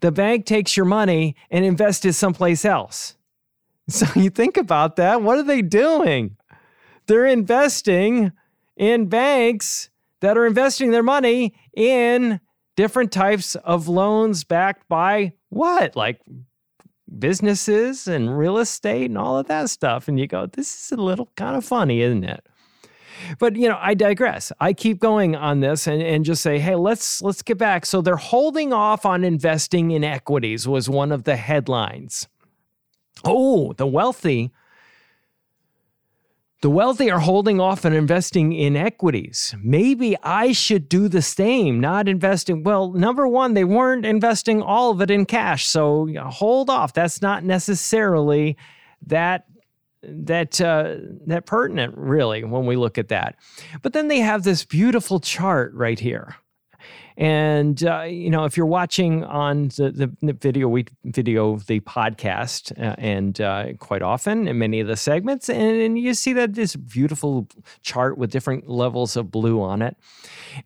the 0.00 0.12
bank 0.12 0.46
takes 0.46 0.76
your 0.76 0.86
money 0.86 1.36
and 1.50 1.64
invests 1.64 2.04
it 2.04 2.14
someplace 2.14 2.64
else. 2.64 3.16
So 3.88 4.06
you 4.20 4.30
think 4.30 4.56
about 4.56 4.96
that. 4.96 5.22
What 5.22 5.38
are 5.38 5.42
they 5.42 5.62
doing? 5.62 6.36
They're 7.06 7.26
investing 7.26 8.32
in 8.76 9.06
banks 9.06 9.90
that 10.20 10.36
are 10.36 10.46
investing 10.46 10.90
their 10.90 11.02
money 11.02 11.54
in 11.74 12.40
different 12.74 13.12
types 13.12 13.54
of 13.56 13.88
loans 13.88 14.44
backed 14.44 14.88
by 14.88 15.32
what? 15.50 15.96
Like 15.96 16.20
businesses 17.18 18.08
and 18.08 18.36
real 18.36 18.58
estate 18.58 19.06
and 19.06 19.16
all 19.16 19.38
of 19.38 19.46
that 19.46 19.70
stuff. 19.70 20.08
And 20.08 20.18
you 20.18 20.26
go, 20.26 20.46
this 20.46 20.84
is 20.84 20.92
a 20.92 21.00
little 21.00 21.30
kind 21.36 21.56
of 21.56 21.64
funny, 21.64 22.02
isn't 22.02 22.24
it? 22.24 22.44
But 23.38 23.56
you 23.56 23.68
know, 23.68 23.78
I 23.80 23.94
digress. 23.94 24.52
I 24.60 24.72
keep 24.72 24.98
going 24.98 25.36
on 25.36 25.60
this 25.60 25.86
and, 25.86 26.02
and 26.02 26.24
just 26.24 26.42
say, 26.42 26.58
hey, 26.58 26.74
let's 26.74 27.22
let's 27.22 27.42
get 27.42 27.58
back. 27.58 27.86
So 27.86 28.00
they're 28.00 28.16
holding 28.16 28.72
off 28.72 29.06
on 29.06 29.24
investing 29.24 29.90
in 29.90 30.04
equities 30.04 30.66
was 30.66 30.88
one 30.88 31.12
of 31.12 31.24
the 31.24 31.36
headlines. 31.36 32.28
Oh, 33.24 33.72
the 33.74 33.86
wealthy. 33.86 34.50
The 36.62 36.70
wealthy 36.70 37.10
are 37.10 37.20
holding 37.20 37.60
off 37.60 37.84
on 37.84 37.92
investing 37.92 38.52
in 38.52 38.76
equities. 38.76 39.54
Maybe 39.62 40.16
I 40.22 40.52
should 40.52 40.88
do 40.88 41.06
the 41.06 41.20
same, 41.20 41.80
not 41.80 42.08
investing. 42.08 42.64
Well, 42.64 42.92
number 42.92 43.28
one, 43.28 43.52
they 43.52 43.62
weren't 43.62 44.06
investing 44.06 44.62
all 44.62 44.90
of 44.90 45.02
it 45.02 45.10
in 45.10 45.26
cash. 45.26 45.66
So 45.66 46.08
hold 46.30 46.70
off. 46.70 46.94
That's 46.94 47.20
not 47.20 47.44
necessarily 47.44 48.56
that 49.06 49.44
that 50.08 50.60
uh, 50.60 50.96
that 51.26 51.46
pertinent 51.46 51.94
really 51.96 52.44
when 52.44 52.66
we 52.66 52.76
look 52.76 52.98
at 52.98 53.08
that. 53.08 53.36
But 53.82 53.92
then 53.92 54.08
they 54.08 54.20
have 54.20 54.42
this 54.42 54.64
beautiful 54.64 55.20
chart 55.20 55.72
right 55.74 55.98
here. 55.98 56.36
And 57.18 57.82
uh, 57.82 58.02
you 58.02 58.28
know, 58.28 58.44
if 58.44 58.58
you're 58.58 58.66
watching 58.66 59.24
on 59.24 59.68
the, 59.68 60.14
the, 60.20 60.32
video, 60.34 60.68
we 60.68 60.84
video 61.04 61.56
the 61.56 61.80
podcast, 61.80 62.78
uh, 62.78 62.94
and 62.98 63.40
uh, 63.40 63.72
quite 63.78 64.02
often 64.02 64.46
in 64.46 64.58
many 64.58 64.80
of 64.80 64.86
the 64.86 64.96
segments, 64.96 65.48
and, 65.48 65.80
and, 65.80 65.98
you 65.98 66.12
see 66.12 66.34
that 66.34 66.52
this 66.52 66.76
beautiful 66.76 67.48
chart 67.80 68.18
with 68.18 68.30
different 68.30 68.68
levels 68.68 69.16
of 69.16 69.30
blue 69.30 69.62
on 69.62 69.80
it. 69.80 69.96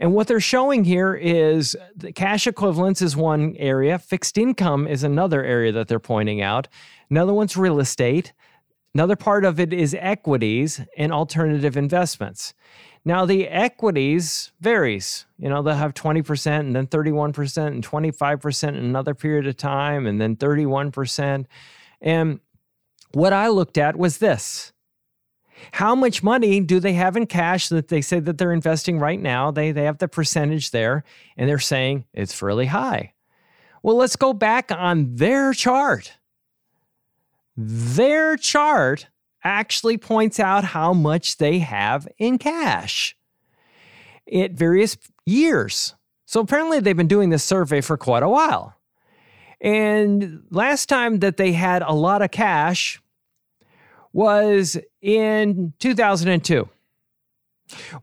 And 0.00 0.12
what 0.12 0.26
they're 0.26 0.40
showing 0.40 0.84
here 0.84 1.14
is 1.14 1.76
the 1.94 2.12
cash 2.12 2.48
equivalents 2.48 3.00
is 3.00 3.16
one 3.16 3.54
area, 3.56 4.00
fixed 4.00 4.36
income 4.36 4.88
is 4.88 5.04
another 5.04 5.44
area 5.44 5.70
that 5.70 5.86
they're 5.86 6.00
pointing 6.00 6.42
out. 6.42 6.66
Another 7.10 7.32
one's 7.32 7.56
real 7.56 7.78
estate. 7.78 8.32
Another 8.94 9.16
part 9.16 9.44
of 9.44 9.60
it 9.60 9.72
is 9.72 9.94
equities 9.98 10.80
and 10.96 11.12
alternative 11.12 11.76
investments. 11.76 12.54
Now, 13.04 13.24
the 13.24 13.48
equities 13.48 14.52
varies. 14.60 15.26
You 15.38 15.48
know, 15.48 15.62
they'll 15.62 15.74
have 15.74 15.94
20% 15.94 16.60
and 16.60 16.76
then 16.76 16.86
31% 16.86 17.66
and 17.66 17.86
25% 17.86 18.68
in 18.68 18.74
another 18.76 19.14
period 19.14 19.46
of 19.46 19.56
time 19.56 20.06
and 20.06 20.20
then 20.20 20.36
31%. 20.36 21.46
And 22.02 22.40
what 23.12 23.32
I 23.32 23.48
looked 23.48 23.78
at 23.78 23.96
was 23.96 24.18
this 24.18 24.72
how 25.72 25.94
much 25.94 26.22
money 26.22 26.60
do 26.60 26.80
they 26.80 26.94
have 26.94 27.16
in 27.16 27.26
cash 27.26 27.68
that 27.68 27.88
they 27.88 28.00
say 28.00 28.18
that 28.20 28.38
they're 28.38 28.52
investing 28.52 28.98
right 28.98 29.20
now? 29.20 29.50
They, 29.50 29.72
they 29.72 29.84
have 29.84 29.98
the 29.98 30.08
percentage 30.08 30.70
there 30.70 31.04
and 31.36 31.48
they're 31.48 31.58
saying 31.58 32.06
it's 32.14 32.40
really 32.40 32.66
high. 32.66 33.12
Well, 33.82 33.96
let's 33.96 34.16
go 34.16 34.32
back 34.32 34.70
on 34.72 35.16
their 35.16 35.52
chart. 35.52 36.16
Their 37.62 38.38
chart 38.38 39.08
actually 39.44 39.98
points 39.98 40.40
out 40.40 40.64
how 40.64 40.94
much 40.94 41.36
they 41.36 41.58
have 41.58 42.08
in 42.16 42.38
cash 42.38 43.14
at 44.32 44.52
various 44.52 44.96
years. 45.26 45.94
So 46.24 46.40
apparently, 46.40 46.80
they've 46.80 46.96
been 46.96 47.06
doing 47.06 47.28
this 47.28 47.44
survey 47.44 47.82
for 47.82 47.98
quite 47.98 48.22
a 48.22 48.30
while. 48.30 48.76
And 49.60 50.42
last 50.50 50.88
time 50.88 51.18
that 51.18 51.36
they 51.36 51.52
had 51.52 51.82
a 51.82 51.92
lot 51.92 52.22
of 52.22 52.30
cash 52.30 53.02
was 54.14 54.78
in 55.02 55.74
2002. 55.80 56.66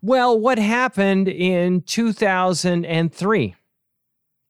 Well, 0.04 0.40
what 0.40 0.60
happened 0.60 1.28
in 1.28 1.82
2003? 1.82 3.56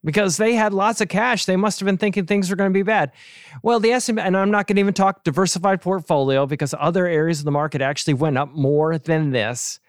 Because 0.08 0.38
they 0.38 0.56
had 0.56 0.74
lots 0.74 1.02
of 1.02 1.10
cash, 1.10 1.44
they 1.44 1.58
must 1.58 1.82
have 1.82 1.86
been 1.86 1.98
thinking 1.98 2.26
things 2.26 2.50
were 2.50 2.56
going 2.56 2.70
to 2.72 2.74
be 2.74 2.82
bad. 2.82 3.12
Well, 3.62 3.82
the 3.82 3.92
S&P, 3.92 4.22
and 4.22 4.38
I'm 4.38 4.50
not 4.50 4.66
going 4.66 4.78
to 4.78 4.80
even 4.80 4.94
talk 4.94 5.26
diversified 5.26 5.82
portfolio 5.82 6.46
because 6.46 6.74
other 6.80 7.08
areas 7.08 7.40
of 7.40 7.46
the 7.46 7.52
market 7.52 7.82
actually 7.82 8.14
went 8.14 8.38
up 8.38 8.54
more 8.54 8.98
than 8.98 9.32
this. 9.32 9.82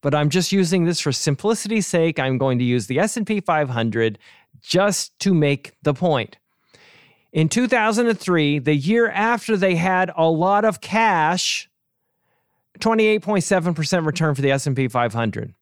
But 0.00 0.12
I'm 0.12 0.28
just 0.28 0.50
using 0.50 0.86
this 0.86 0.98
for 0.98 1.12
simplicity's 1.12 1.86
sake. 1.86 2.18
I'm 2.18 2.36
going 2.36 2.58
to 2.58 2.64
use 2.64 2.88
the 2.88 2.98
S&P 2.98 3.38
500 3.38 4.18
just 4.60 5.16
to 5.20 5.32
make 5.32 5.76
the 5.82 5.94
point. 5.94 6.36
In 7.32 7.48
2003, 7.48 8.58
the 8.58 8.74
year 8.74 9.08
after 9.08 9.56
they 9.56 9.76
had 9.76 10.10
a 10.16 10.28
lot 10.28 10.64
of 10.64 10.80
cash, 10.80 11.70
28.7% 12.80 14.04
return 14.04 14.34
for 14.34 14.42
the 14.42 14.50
S&P 14.50 14.88
500. 14.88 15.54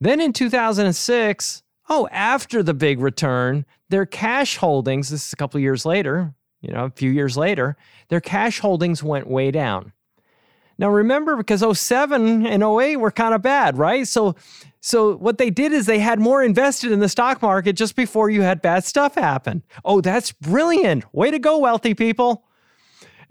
Then 0.00 0.20
in 0.20 0.32
2006, 0.32 1.62
oh, 1.88 2.08
after 2.10 2.62
the 2.62 2.74
big 2.74 3.00
return, 3.00 3.64
their 3.88 4.06
cash 4.06 4.56
holdings, 4.56 5.10
this 5.10 5.26
is 5.26 5.32
a 5.32 5.36
couple 5.36 5.60
years 5.60 5.84
later, 5.84 6.34
you 6.60 6.72
know, 6.72 6.84
a 6.86 6.90
few 6.90 7.10
years 7.10 7.36
later, 7.36 7.76
their 8.08 8.20
cash 8.20 8.60
holdings 8.60 9.02
went 9.02 9.26
way 9.26 9.50
down. 9.50 9.92
Now 10.78 10.90
remember 10.90 11.36
because 11.36 11.62
07 11.78 12.46
and 12.46 12.62
08 12.62 12.96
were 12.96 13.10
kind 13.10 13.34
of 13.34 13.42
bad, 13.42 13.78
right? 13.78 14.06
So 14.08 14.34
so 14.80 15.16
what 15.16 15.38
they 15.38 15.50
did 15.50 15.72
is 15.72 15.86
they 15.86 16.00
had 16.00 16.18
more 16.18 16.42
invested 16.42 16.90
in 16.90 16.98
the 16.98 17.08
stock 17.08 17.40
market 17.40 17.74
just 17.74 17.94
before 17.94 18.30
you 18.30 18.42
had 18.42 18.60
bad 18.60 18.84
stuff 18.84 19.14
happen. 19.14 19.62
Oh, 19.84 20.00
that's 20.00 20.32
brilliant. 20.32 21.04
Way 21.14 21.30
to 21.30 21.38
go 21.38 21.58
wealthy 21.58 21.94
people. 21.94 22.44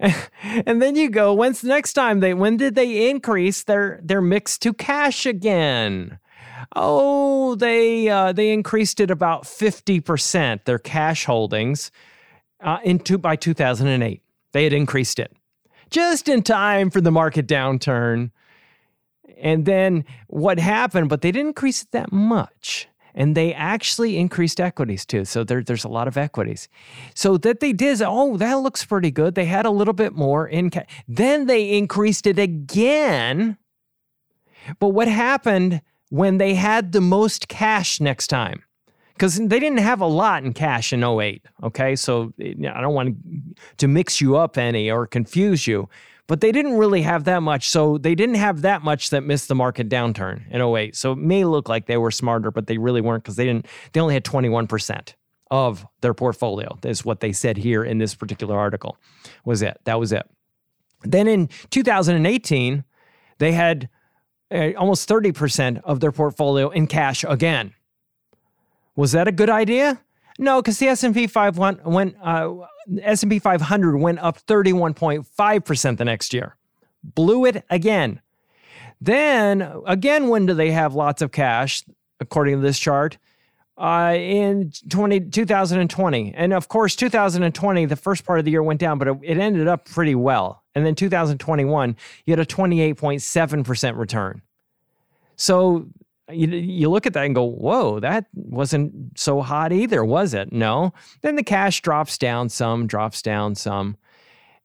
and 0.00 0.80
then 0.80 0.96
you 0.96 1.10
go, 1.10 1.34
when's 1.34 1.60
the 1.60 1.68
next 1.68 1.92
time 1.92 2.20
they 2.20 2.32
when 2.32 2.56
did 2.56 2.74
they 2.74 3.10
increase 3.10 3.64
their 3.64 4.00
their 4.02 4.22
mix 4.22 4.58
to 4.58 4.72
cash 4.72 5.26
again? 5.26 6.18
Oh, 6.74 7.54
they 7.54 8.08
uh, 8.08 8.32
they 8.32 8.52
increased 8.52 9.00
it 9.00 9.10
about 9.10 9.44
50%, 9.44 10.64
their 10.64 10.78
cash 10.78 11.24
holdings, 11.26 11.90
uh, 12.60 12.78
into 12.82 13.18
by 13.18 13.36
2008. 13.36 14.22
They 14.52 14.64
had 14.64 14.72
increased 14.72 15.18
it 15.18 15.32
just 15.92 16.28
in 16.28 16.42
time 16.42 16.90
for 16.90 17.00
the 17.00 17.12
market 17.12 17.46
downturn. 17.46 18.30
And 19.38 19.64
then 19.64 20.04
what 20.26 20.58
happened, 20.58 21.08
but 21.08 21.20
they 21.20 21.30
didn't 21.30 21.48
increase 21.48 21.82
it 21.82 21.90
that 21.92 22.10
much 22.10 22.88
and 23.14 23.36
they 23.36 23.52
actually 23.52 24.16
increased 24.16 24.60
equities 24.60 25.04
too. 25.04 25.24
So 25.24 25.44
there, 25.44 25.62
there's 25.62 25.84
a 25.84 25.88
lot 25.88 26.08
of 26.08 26.16
equities. 26.16 26.68
So 27.14 27.36
that 27.38 27.60
they 27.60 27.72
did, 27.72 28.00
oh, 28.02 28.36
that 28.38 28.54
looks 28.54 28.84
pretty 28.84 29.10
good. 29.10 29.34
They 29.34 29.44
had 29.44 29.66
a 29.66 29.70
little 29.70 29.92
bit 29.92 30.14
more 30.14 30.48
in. 30.48 30.70
Then 31.06 31.46
they 31.46 31.76
increased 31.76 32.26
it 32.26 32.38
again. 32.38 33.58
But 34.78 34.88
what 34.88 35.08
happened 35.08 35.82
when 36.12 36.36
they 36.36 36.54
had 36.54 36.92
the 36.92 37.00
most 37.00 37.48
cash 37.48 38.00
next 38.00 38.26
time? 38.26 38.62
Because 39.14 39.36
they 39.36 39.58
didn't 39.58 39.78
have 39.78 40.00
a 40.00 40.06
lot 40.06 40.44
in 40.44 40.52
cash 40.52 40.92
in 40.92 41.02
08. 41.02 41.42
Okay. 41.62 41.96
So 41.96 42.32
eh, 42.40 42.54
I 42.72 42.80
don't 42.80 42.94
want 42.94 43.16
to 43.78 43.88
mix 43.88 44.20
you 44.20 44.36
up 44.36 44.58
any 44.58 44.90
or 44.90 45.06
confuse 45.06 45.66
you 45.66 45.88
but 46.28 46.40
they 46.40 46.52
didn't 46.52 46.78
really 46.78 47.02
have 47.02 47.24
that 47.24 47.42
much. 47.42 47.68
So 47.68 47.98
they 47.98 48.14
didn't 48.14 48.36
have 48.36 48.62
that 48.62 48.82
much 48.82 49.10
that 49.10 49.22
missed 49.22 49.48
the 49.48 49.54
market 49.54 49.88
downturn 49.88 50.50
in 50.50 50.62
08. 50.62 50.96
So 50.96 51.12
it 51.12 51.18
may 51.18 51.44
look 51.44 51.68
like 51.68 51.86
they 51.86 51.96
were 51.96 52.10
smarter, 52.10 52.50
but 52.50 52.68
they 52.68 52.78
really 52.78 53.00
weren't 53.00 53.22
because 53.22 53.36
they 53.36 53.44
didn't, 53.44 53.66
they 53.92 54.00
only 54.00 54.14
had 54.14 54.24
21% 54.24 55.14
of 55.50 55.84
their 56.00 56.14
portfolio, 56.14 56.78
is 56.84 57.04
what 57.04 57.20
they 57.20 57.32
said 57.32 57.58
here 57.58 57.84
in 57.84 57.98
this 57.98 58.14
particular 58.14 58.58
article. 58.58 58.96
Was 59.44 59.60
it? 59.60 59.78
That 59.84 60.00
was 60.00 60.12
it. 60.12 60.26
Then 61.02 61.26
in 61.28 61.50
2018, 61.70 62.84
they 63.38 63.52
had 63.52 63.88
uh, 64.52 64.72
almost 64.76 65.08
30% 65.08 65.80
of 65.84 66.00
their 66.00 66.12
portfolio 66.12 66.68
in 66.70 66.86
cash 66.86 67.24
again. 67.24 67.74
Was 68.94 69.12
that 69.12 69.26
a 69.28 69.32
good 69.32 69.50
idea? 69.50 70.00
No, 70.38 70.60
because 70.60 70.78
the 70.78 70.88
S&P 70.88 71.26
5 71.26 71.58
went, 71.58 71.84
went 71.84 72.16
uh, 72.22 72.54
S&P 73.02 73.38
500 73.38 73.96
went 73.96 74.18
up 74.18 74.44
31.5% 74.46 75.96
the 75.96 76.04
next 76.04 76.34
year. 76.34 76.56
Blew 77.02 77.44
it 77.44 77.64
again. 77.70 78.20
Then 79.00 79.62
again, 79.86 80.28
when 80.28 80.46
do 80.46 80.54
they 80.54 80.70
have 80.70 80.94
lots 80.94 81.22
of 81.22 81.32
cash, 81.32 81.82
according 82.20 82.56
to 82.56 82.60
this 82.60 82.78
chart? 82.78 83.18
Uh, 83.78 84.14
in 84.16 84.70
20, 84.90 85.20
2020. 85.30 86.34
And 86.34 86.52
of 86.52 86.68
course, 86.68 86.94
2020, 86.94 87.86
the 87.86 87.96
first 87.96 88.24
part 88.26 88.38
of 88.38 88.44
the 88.44 88.50
year 88.50 88.62
went 88.62 88.78
down, 88.78 88.98
but 88.98 89.08
it, 89.08 89.18
it 89.22 89.38
ended 89.38 89.66
up 89.66 89.86
pretty 89.86 90.14
well. 90.14 90.62
And 90.74 90.84
then 90.84 90.94
2021, 90.94 91.96
you 92.26 92.32
had 92.32 92.38
a 92.38 92.46
28.7% 92.46 93.96
return. 93.96 94.42
So 95.36 95.88
you, 96.30 96.48
you 96.48 96.90
look 96.90 97.06
at 97.06 97.14
that 97.14 97.24
and 97.24 97.34
go, 97.34 97.44
whoa, 97.44 98.00
that 98.00 98.26
wasn't 98.34 99.18
so 99.18 99.40
hot 99.40 99.72
either, 99.72 100.04
was 100.04 100.34
it? 100.34 100.52
No. 100.52 100.92
Then 101.22 101.36
the 101.36 101.42
cash 101.42 101.80
drops 101.80 102.18
down 102.18 102.48
some, 102.48 102.86
drops 102.86 103.22
down 103.22 103.54
some. 103.54 103.96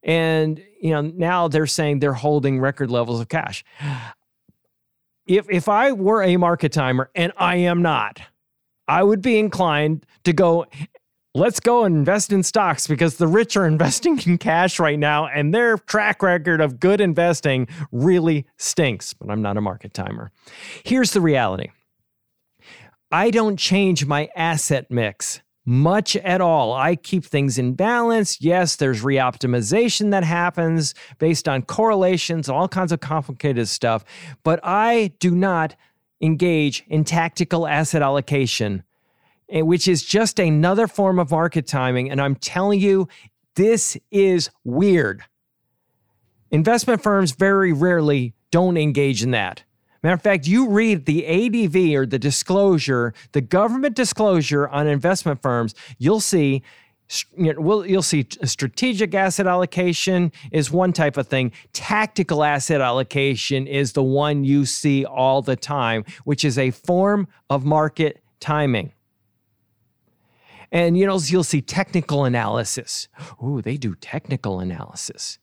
And, 0.03 0.63
you 0.81 0.91
know, 0.91 1.01
now 1.01 1.47
they're 1.47 1.67
saying 1.67 1.99
they're 1.99 2.13
holding 2.13 2.59
record 2.59 2.91
levels 2.91 3.19
of 3.19 3.29
cash. 3.29 3.63
If, 5.25 5.49
if 5.49 5.67
I 5.67 5.91
were 5.91 6.23
a 6.23 6.37
market 6.37 6.71
timer, 6.71 7.09
and 7.13 7.33
I 7.37 7.57
am 7.57 7.81
not, 7.81 8.21
I 8.87 9.03
would 9.03 9.21
be 9.21 9.37
inclined 9.37 10.05
to 10.23 10.33
go 10.33 10.65
let's 11.35 11.59
go 11.59 11.83
and 11.83 11.95
invest 11.95 12.31
in 12.31 12.41
stocks 12.41 12.87
because 12.87 13.17
the 13.17 13.27
rich 13.27 13.55
are 13.55 13.67
investing 13.73 14.19
in 14.25 14.37
cash 14.37 14.79
right 14.79 14.97
now 14.97 15.27
and 15.27 15.53
their 15.53 15.77
track 15.77 16.23
record 16.23 16.61
of 16.61 16.79
good 16.79 16.99
investing 16.99 17.67
really 17.91 18.45
stinks. 18.57 19.13
But 19.13 19.29
I'm 19.29 19.41
not 19.41 19.57
a 19.57 19.61
market 19.61 19.93
timer. 19.93 20.31
Here's 20.83 21.11
the 21.11 21.21
reality 21.21 21.69
I 23.11 23.31
don't 23.31 23.57
change 23.57 24.05
my 24.05 24.29
asset 24.35 24.89
mix 24.91 25.41
much 25.67 26.15
at 26.15 26.39
all. 26.39 26.73
I 26.73 26.95
keep 26.95 27.25
things 27.25 27.57
in 27.57 27.73
balance. 27.73 28.39
Yes, 28.39 28.77
there's 28.77 29.03
reoptimization 29.03 30.11
that 30.11 30.23
happens 30.23 30.95
based 31.19 31.49
on 31.49 31.61
correlations, 31.63 32.47
all 32.47 32.69
kinds 32.69 32.93
of 32.93 33.01
complicated 33.01 33.67
stuff, 33.67 34.05
but 34.43 34.61
I 34.63 35.11
do 35.19 35.35
not 35.35 35.75
engage 36.21 36.83
in 36.87 37.03
tactical 37.03 37.67
asset 37.67 38.01
allocation 38.01 38.83
eh, 39.49 39.61
which 39.61 39.87
is 39.87 40.03
just 40.03 40.39
another 40.39 40.87
form 40.87 41.19
of 41.19 41.31
market 41.31 41.67
timing. 41.67 42.09
And 42.09 42.19
I'm 42.21 42.35
telling 42.35 42.79
you, 42.79 43.07
this 43.55 43.97
is 44.11 44.49
weird. 44.63 45.23
Investment 46.51 47.01
firms 47.01 47.31
very 47.31 47.73
rarely 47.73 48.33
don't 48.51 48.77
engage 48.77 49.23
in 49.23 49.31
that. 49.31 49.63
Matter 50.03 50.13
of 50.13 50.21
fact, 50.21 50.47
you 50.47 50.69
read 50.69 51.05
the 51.05 51.25
ADV 51.25 51.95
or 51.95 52.05
the 52.05 52.19
disclosure, 52.19 53.13
the 53.31 53.41
government 53.41 53.95
disclosure 53.95 54.67
on 54.67 54.87
investment 54.87 55.41
firms, 55.41 55.73
you'll 55.97 56.19
see 56.19 56.61
you'll 57.37 58.01
see 58.01 58.27
strategic 58.43 59.13
asset 59.15 59.47
allocation 59.47 60.31
is 60.51 60.71
one 60.71 60.91
type 60.91 61.17
of 61.17 61.27
thing. 61.27 61.51
Tactical 61.71 62.43
asset 62.43 62.81
allocation 62.81 63.65
is 63.65 63.93
the 63.93 64.03
one 64.03 64.43
you 64.43 64.65
see 64.65 65.05
all 65.05 65.41
the 65.41 65.55
time, 65.55 66.03
which 66.25 66.43
is 66.43 66.57
a 66.57 66.71
form 66.71 67.27
of 67.49 67.63
market 67.63 68.21
timing. 68.39 68.91
And 70.71 70.97
you 70.97 71.05
know, 71.05 71.17
you'll 71.17 71.45
see 71.45 71.61
technical 71.61 72.25
analysis. 72.25 73.07
Ooh, 73.43 73.61
they 73.61 73.77
do 73.77 73.95
technical 73.95 74.59
analysis. 74.59 75.39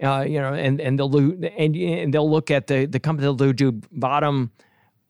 Uh, 0.00 0.24
you 0.26 0.40
know, 0.40 0.52
and 0.52 0.80
and 0.80 0.98
they'll 0.98 1.16
and, 1.16 1.76
and 1.76 2.14
they'll 2.14 2.30
look 2.30 2.50
at 2.50 2.68
the 2.68 2.86
the 2.86 3.00
company. 3.00 3.24
They'll 3.34 3.52
do 3.52 3.72
bottom 3.90 4.52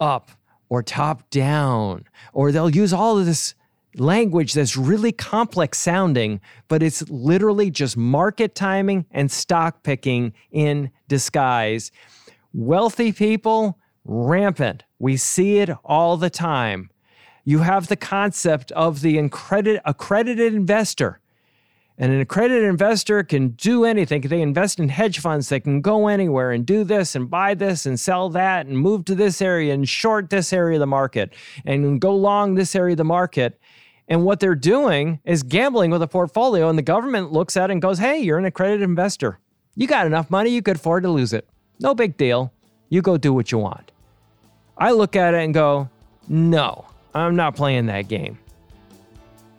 up 0.01 0.31
or 0.69 0.83
top 0.83 1.29
down, 1.29 2.07
or 2.33 2.51
they'll 2.51 2.71
use 2.71 2.95
all 2.95 3.19
of 3.19 3.27
this 3.27 3.55
language 3.97 4.55
that's 4.55 4.77
really 4.77 5.13
complex 5.13 5.79
sounding, 5.79 6.41
but 6.69 6.83
it's 6.83 7.09
literally 7.11 7.71
just 7.71 7.97
market 7.97 8.55
timing 8.55 9.07
and 9.11 9.31
stock 9.31 9.83
picking 9.83 10.33
in 10.51 10.91
disguise. 11.09 11.91
Wealthy 12.55 13.13
people, 13.13 13.79
rampant. 14.05 14.85
We 14.99 15.17
see 15.17 15.59
it 15.59 15.71
all 15.85 16.17
the 16.17 16.31
time 16.31 16.91
you 17.45 17.61
have 17.61 17.89
the 17.89 17.97
concept 17.97 18.71
of 18.73 19.01
the 19.01 19.19
accredited 19.19 20.55
investor. 20.55 21.19
And 21.99 22.13
an 22.13 22.21
accredited 22.21 22.65
investor 22.65 23.23
can 23.23 23.49
do 23.51 23.85
anything. 23.85 24.23
They 24.23 24.41
invest 24.41 24.79
in 24.81 24.89
hedge 24.89 25.19
funds. 25.19 25.49
They 25.49 25.61
can 25.61 25.81
go 25.81 26.09
anywhere 26.09 26.51
and 26.51 26.65
do 26.65 26.85
this 26.85 27.15
and 27.15 27.29
buy 27.29 27.55
this 27.55 27.85
and 27.85 28.01
sell 28.01 28.29
that 28.31 28.67
and 28.67 28.79
move 28.79 29.05
to 29.07 29.15
this 29.15 29.43
area 29.43 29.75
and 29.75 29.89
short 29.89 30.31
this 30.31 30.53
area 30.53 30.77
of 30.77 30.81
the 30.81 30.87
market 30.87 31.35
and 31.65 32.01
go 32.01 32.15
long 32.15 32.55
this 32.55 32.75
area 32.75 32.95
of 32.95 32.99
the 32.99 33.05
market. 33.05 33.61
And 34.13 34.27
what 34.27 34.41
they're 34.41 34.55
doing 34.55 35.21
is 35.25 35.43
gambling 35.43 35.91
with 35.91 36.03
a 36.03 36.07
portfolio. 36.07 36.69
And 36.69 36.77
the 36.77 36.83
government 36.83 37.33
looks 37.33 37.57
at 37.57 37.71
it 37.71 37.73
and 37.73 37.81
goes, 37.81 37.99
hey, 37.99 38.19
you're 38.19 38.37
an 38.37 38.45
accredited 38.45 38.83
investor. 38.83 39.39
You 39.75 39.87
got 39.87 40.07
enough 40.07 40.31
money, 40.31 40.51
you 40.51 40.61
could 40.61 40.77
afford 40.77 41.05
to 41.05 41.09
lose 41.09 41.33
it. 41.33 41.49
No 41.81 41.95
big 41.95 42.19
deal. 42.19 42.53
You 42.91 43.01
go 43.01 43.17
do 43.17 43.33
what 43.33 43.51
you 43.51 43.57
want. 43.57 43.91
I 44.77 44.91
look 44.91 45.17
at 45.17 45.33
it 45.33 45.39
and 45.39 45.55
go, 45.55 45.89
no, 46.29 46.85
I'm 47.15 47.37
not 47.37 47.57
playing 47.57 47.87
that 47.87 48.09
game. 48.09 48.39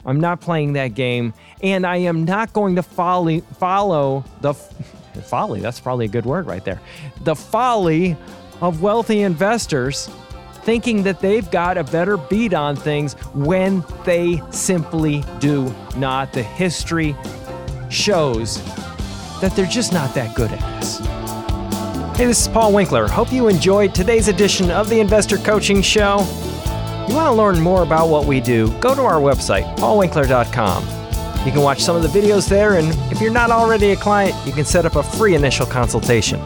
I'm 0.06 0.20
not 0.20 0.40
playing 0.40 0.74
that 0.74 0.90
game, 0.90 1.34
and 1.64 1.84
I 1.84 1.98
am 1.98 2.24
not 2.24 2.54
going 2.54 2.76
to 2.76 2.84
follow 2.84 3.40
follow 3.40 4.24
the 4.42 4.54
folly. 5.24 5.62
That's 5.62 5.80
probably 5.80 6.06
a 6.06 6.10
good 6.10 6.26
word 6.26 6.46
right 6.46 6.64
there. 6.64 6.80
The 7.22 7.36
folly 7.36 8.16
of 8.62 8.84
wealthy 8.84 9.22
investors 9.22 10.12
thinking 10.64 11.04
that 11.04 11.20
they've 11.20 11.50
got 11.52 11.78
a 11.78 11.84
better 11.84 12.18
beat 12.18 12.54
on 12.54 12.76
things 12.76 13.14
when 13.34 13.84
they 14.06 14.42
simply 14.50 15.24
do 15.40 15.74
not. 15.96 16.34
The 16.34 16.44
history 16.44 17.16
shows 17.90 18.64
that 19.42 19.54
they're 19.56 19.66
just 19.66 19.94
not 19.94 20.14
that 20.16 20.36
good 20.36 20.52
at 20.52 20.80
this. 20.80 21.00
Hey, 22.18 22.26
this 22.26 22.42
is 22.42 22.48
Paul 22.48 22.74
Winkler. 22.74 23.08
Hope 23.08 23.32
you 23.32 23.48
enjoyed 23.48 23.94
today's 23.94 24.28
edition 24.28 24.72
of 24.72 24.88
the 24.88 25.00
Investor 25.00 25.38
Coaching 25.38 25.82
Show. 25.82 26.20
You 27.08 27.16
want 27.16 27.28
to 27.28 27.34
learn 27.34 27.60
more 27.60 27.84
about 27.84 28.08
what 28.08 28.26
we 28.26 28.40
do? 28.40 28.72
Go 28.80 28.96
to 28.96 29.02
our 29.02 29.20
website, 29.20 29.76
paulwinkler.com. 29.78 30.84
You 31.46 31.52
can 31.52 31.62
watch 31.62 31.82
some 31.82 31.98
of 31.98 32.04
the 32.04 32.08
videos 32.08 32.48
there, 32.48 32.78
and 32.78 32.88
if 33.12 33.20
you're 33.20 33.34
not 33.34 33.52
already 33.52 33.92
a 33.92 33.96
client, 33.98 34.34
you 34.48 34.54
can 34.54 34.64
set 34.64 34.86
up 34.86 34.96
a 34.96 35.04
free 35.04 35.36
initial 35.36 35.66
consultation. 35.66 36.40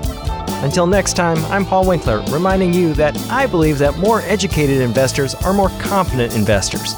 Until 0.63 0.87
next 0.87 1.13
time, 1.13 1.37
I'm 1.45 1.65
Paul 1.65 1.87
Winkler, 1.87 2.21
reminding 2.31 2.73
you 2.73 2.93
that 2.95 3.15
I 3.29 3.45
believe 3.45 3.77
that 3.77 3.97
more 3.97 4.21
educated 4.21 4.81
investors 4.81 5.35
are 5.35 5.53
more 5.53 5.69
confident 5.79 6.35
investors, 6.35 6.95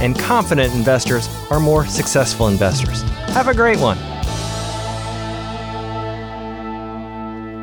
and 0.00 0.16
confident 0.16 0.72
investors 0.74 1.28
are 1.50 1.58
more 1.58 1.84
successful 1.86 2.46
investors. 2.46 3.02
Have 3.32 3.48
a 3.48 3.54
great 3.54 3.80
one. 3.80 3.98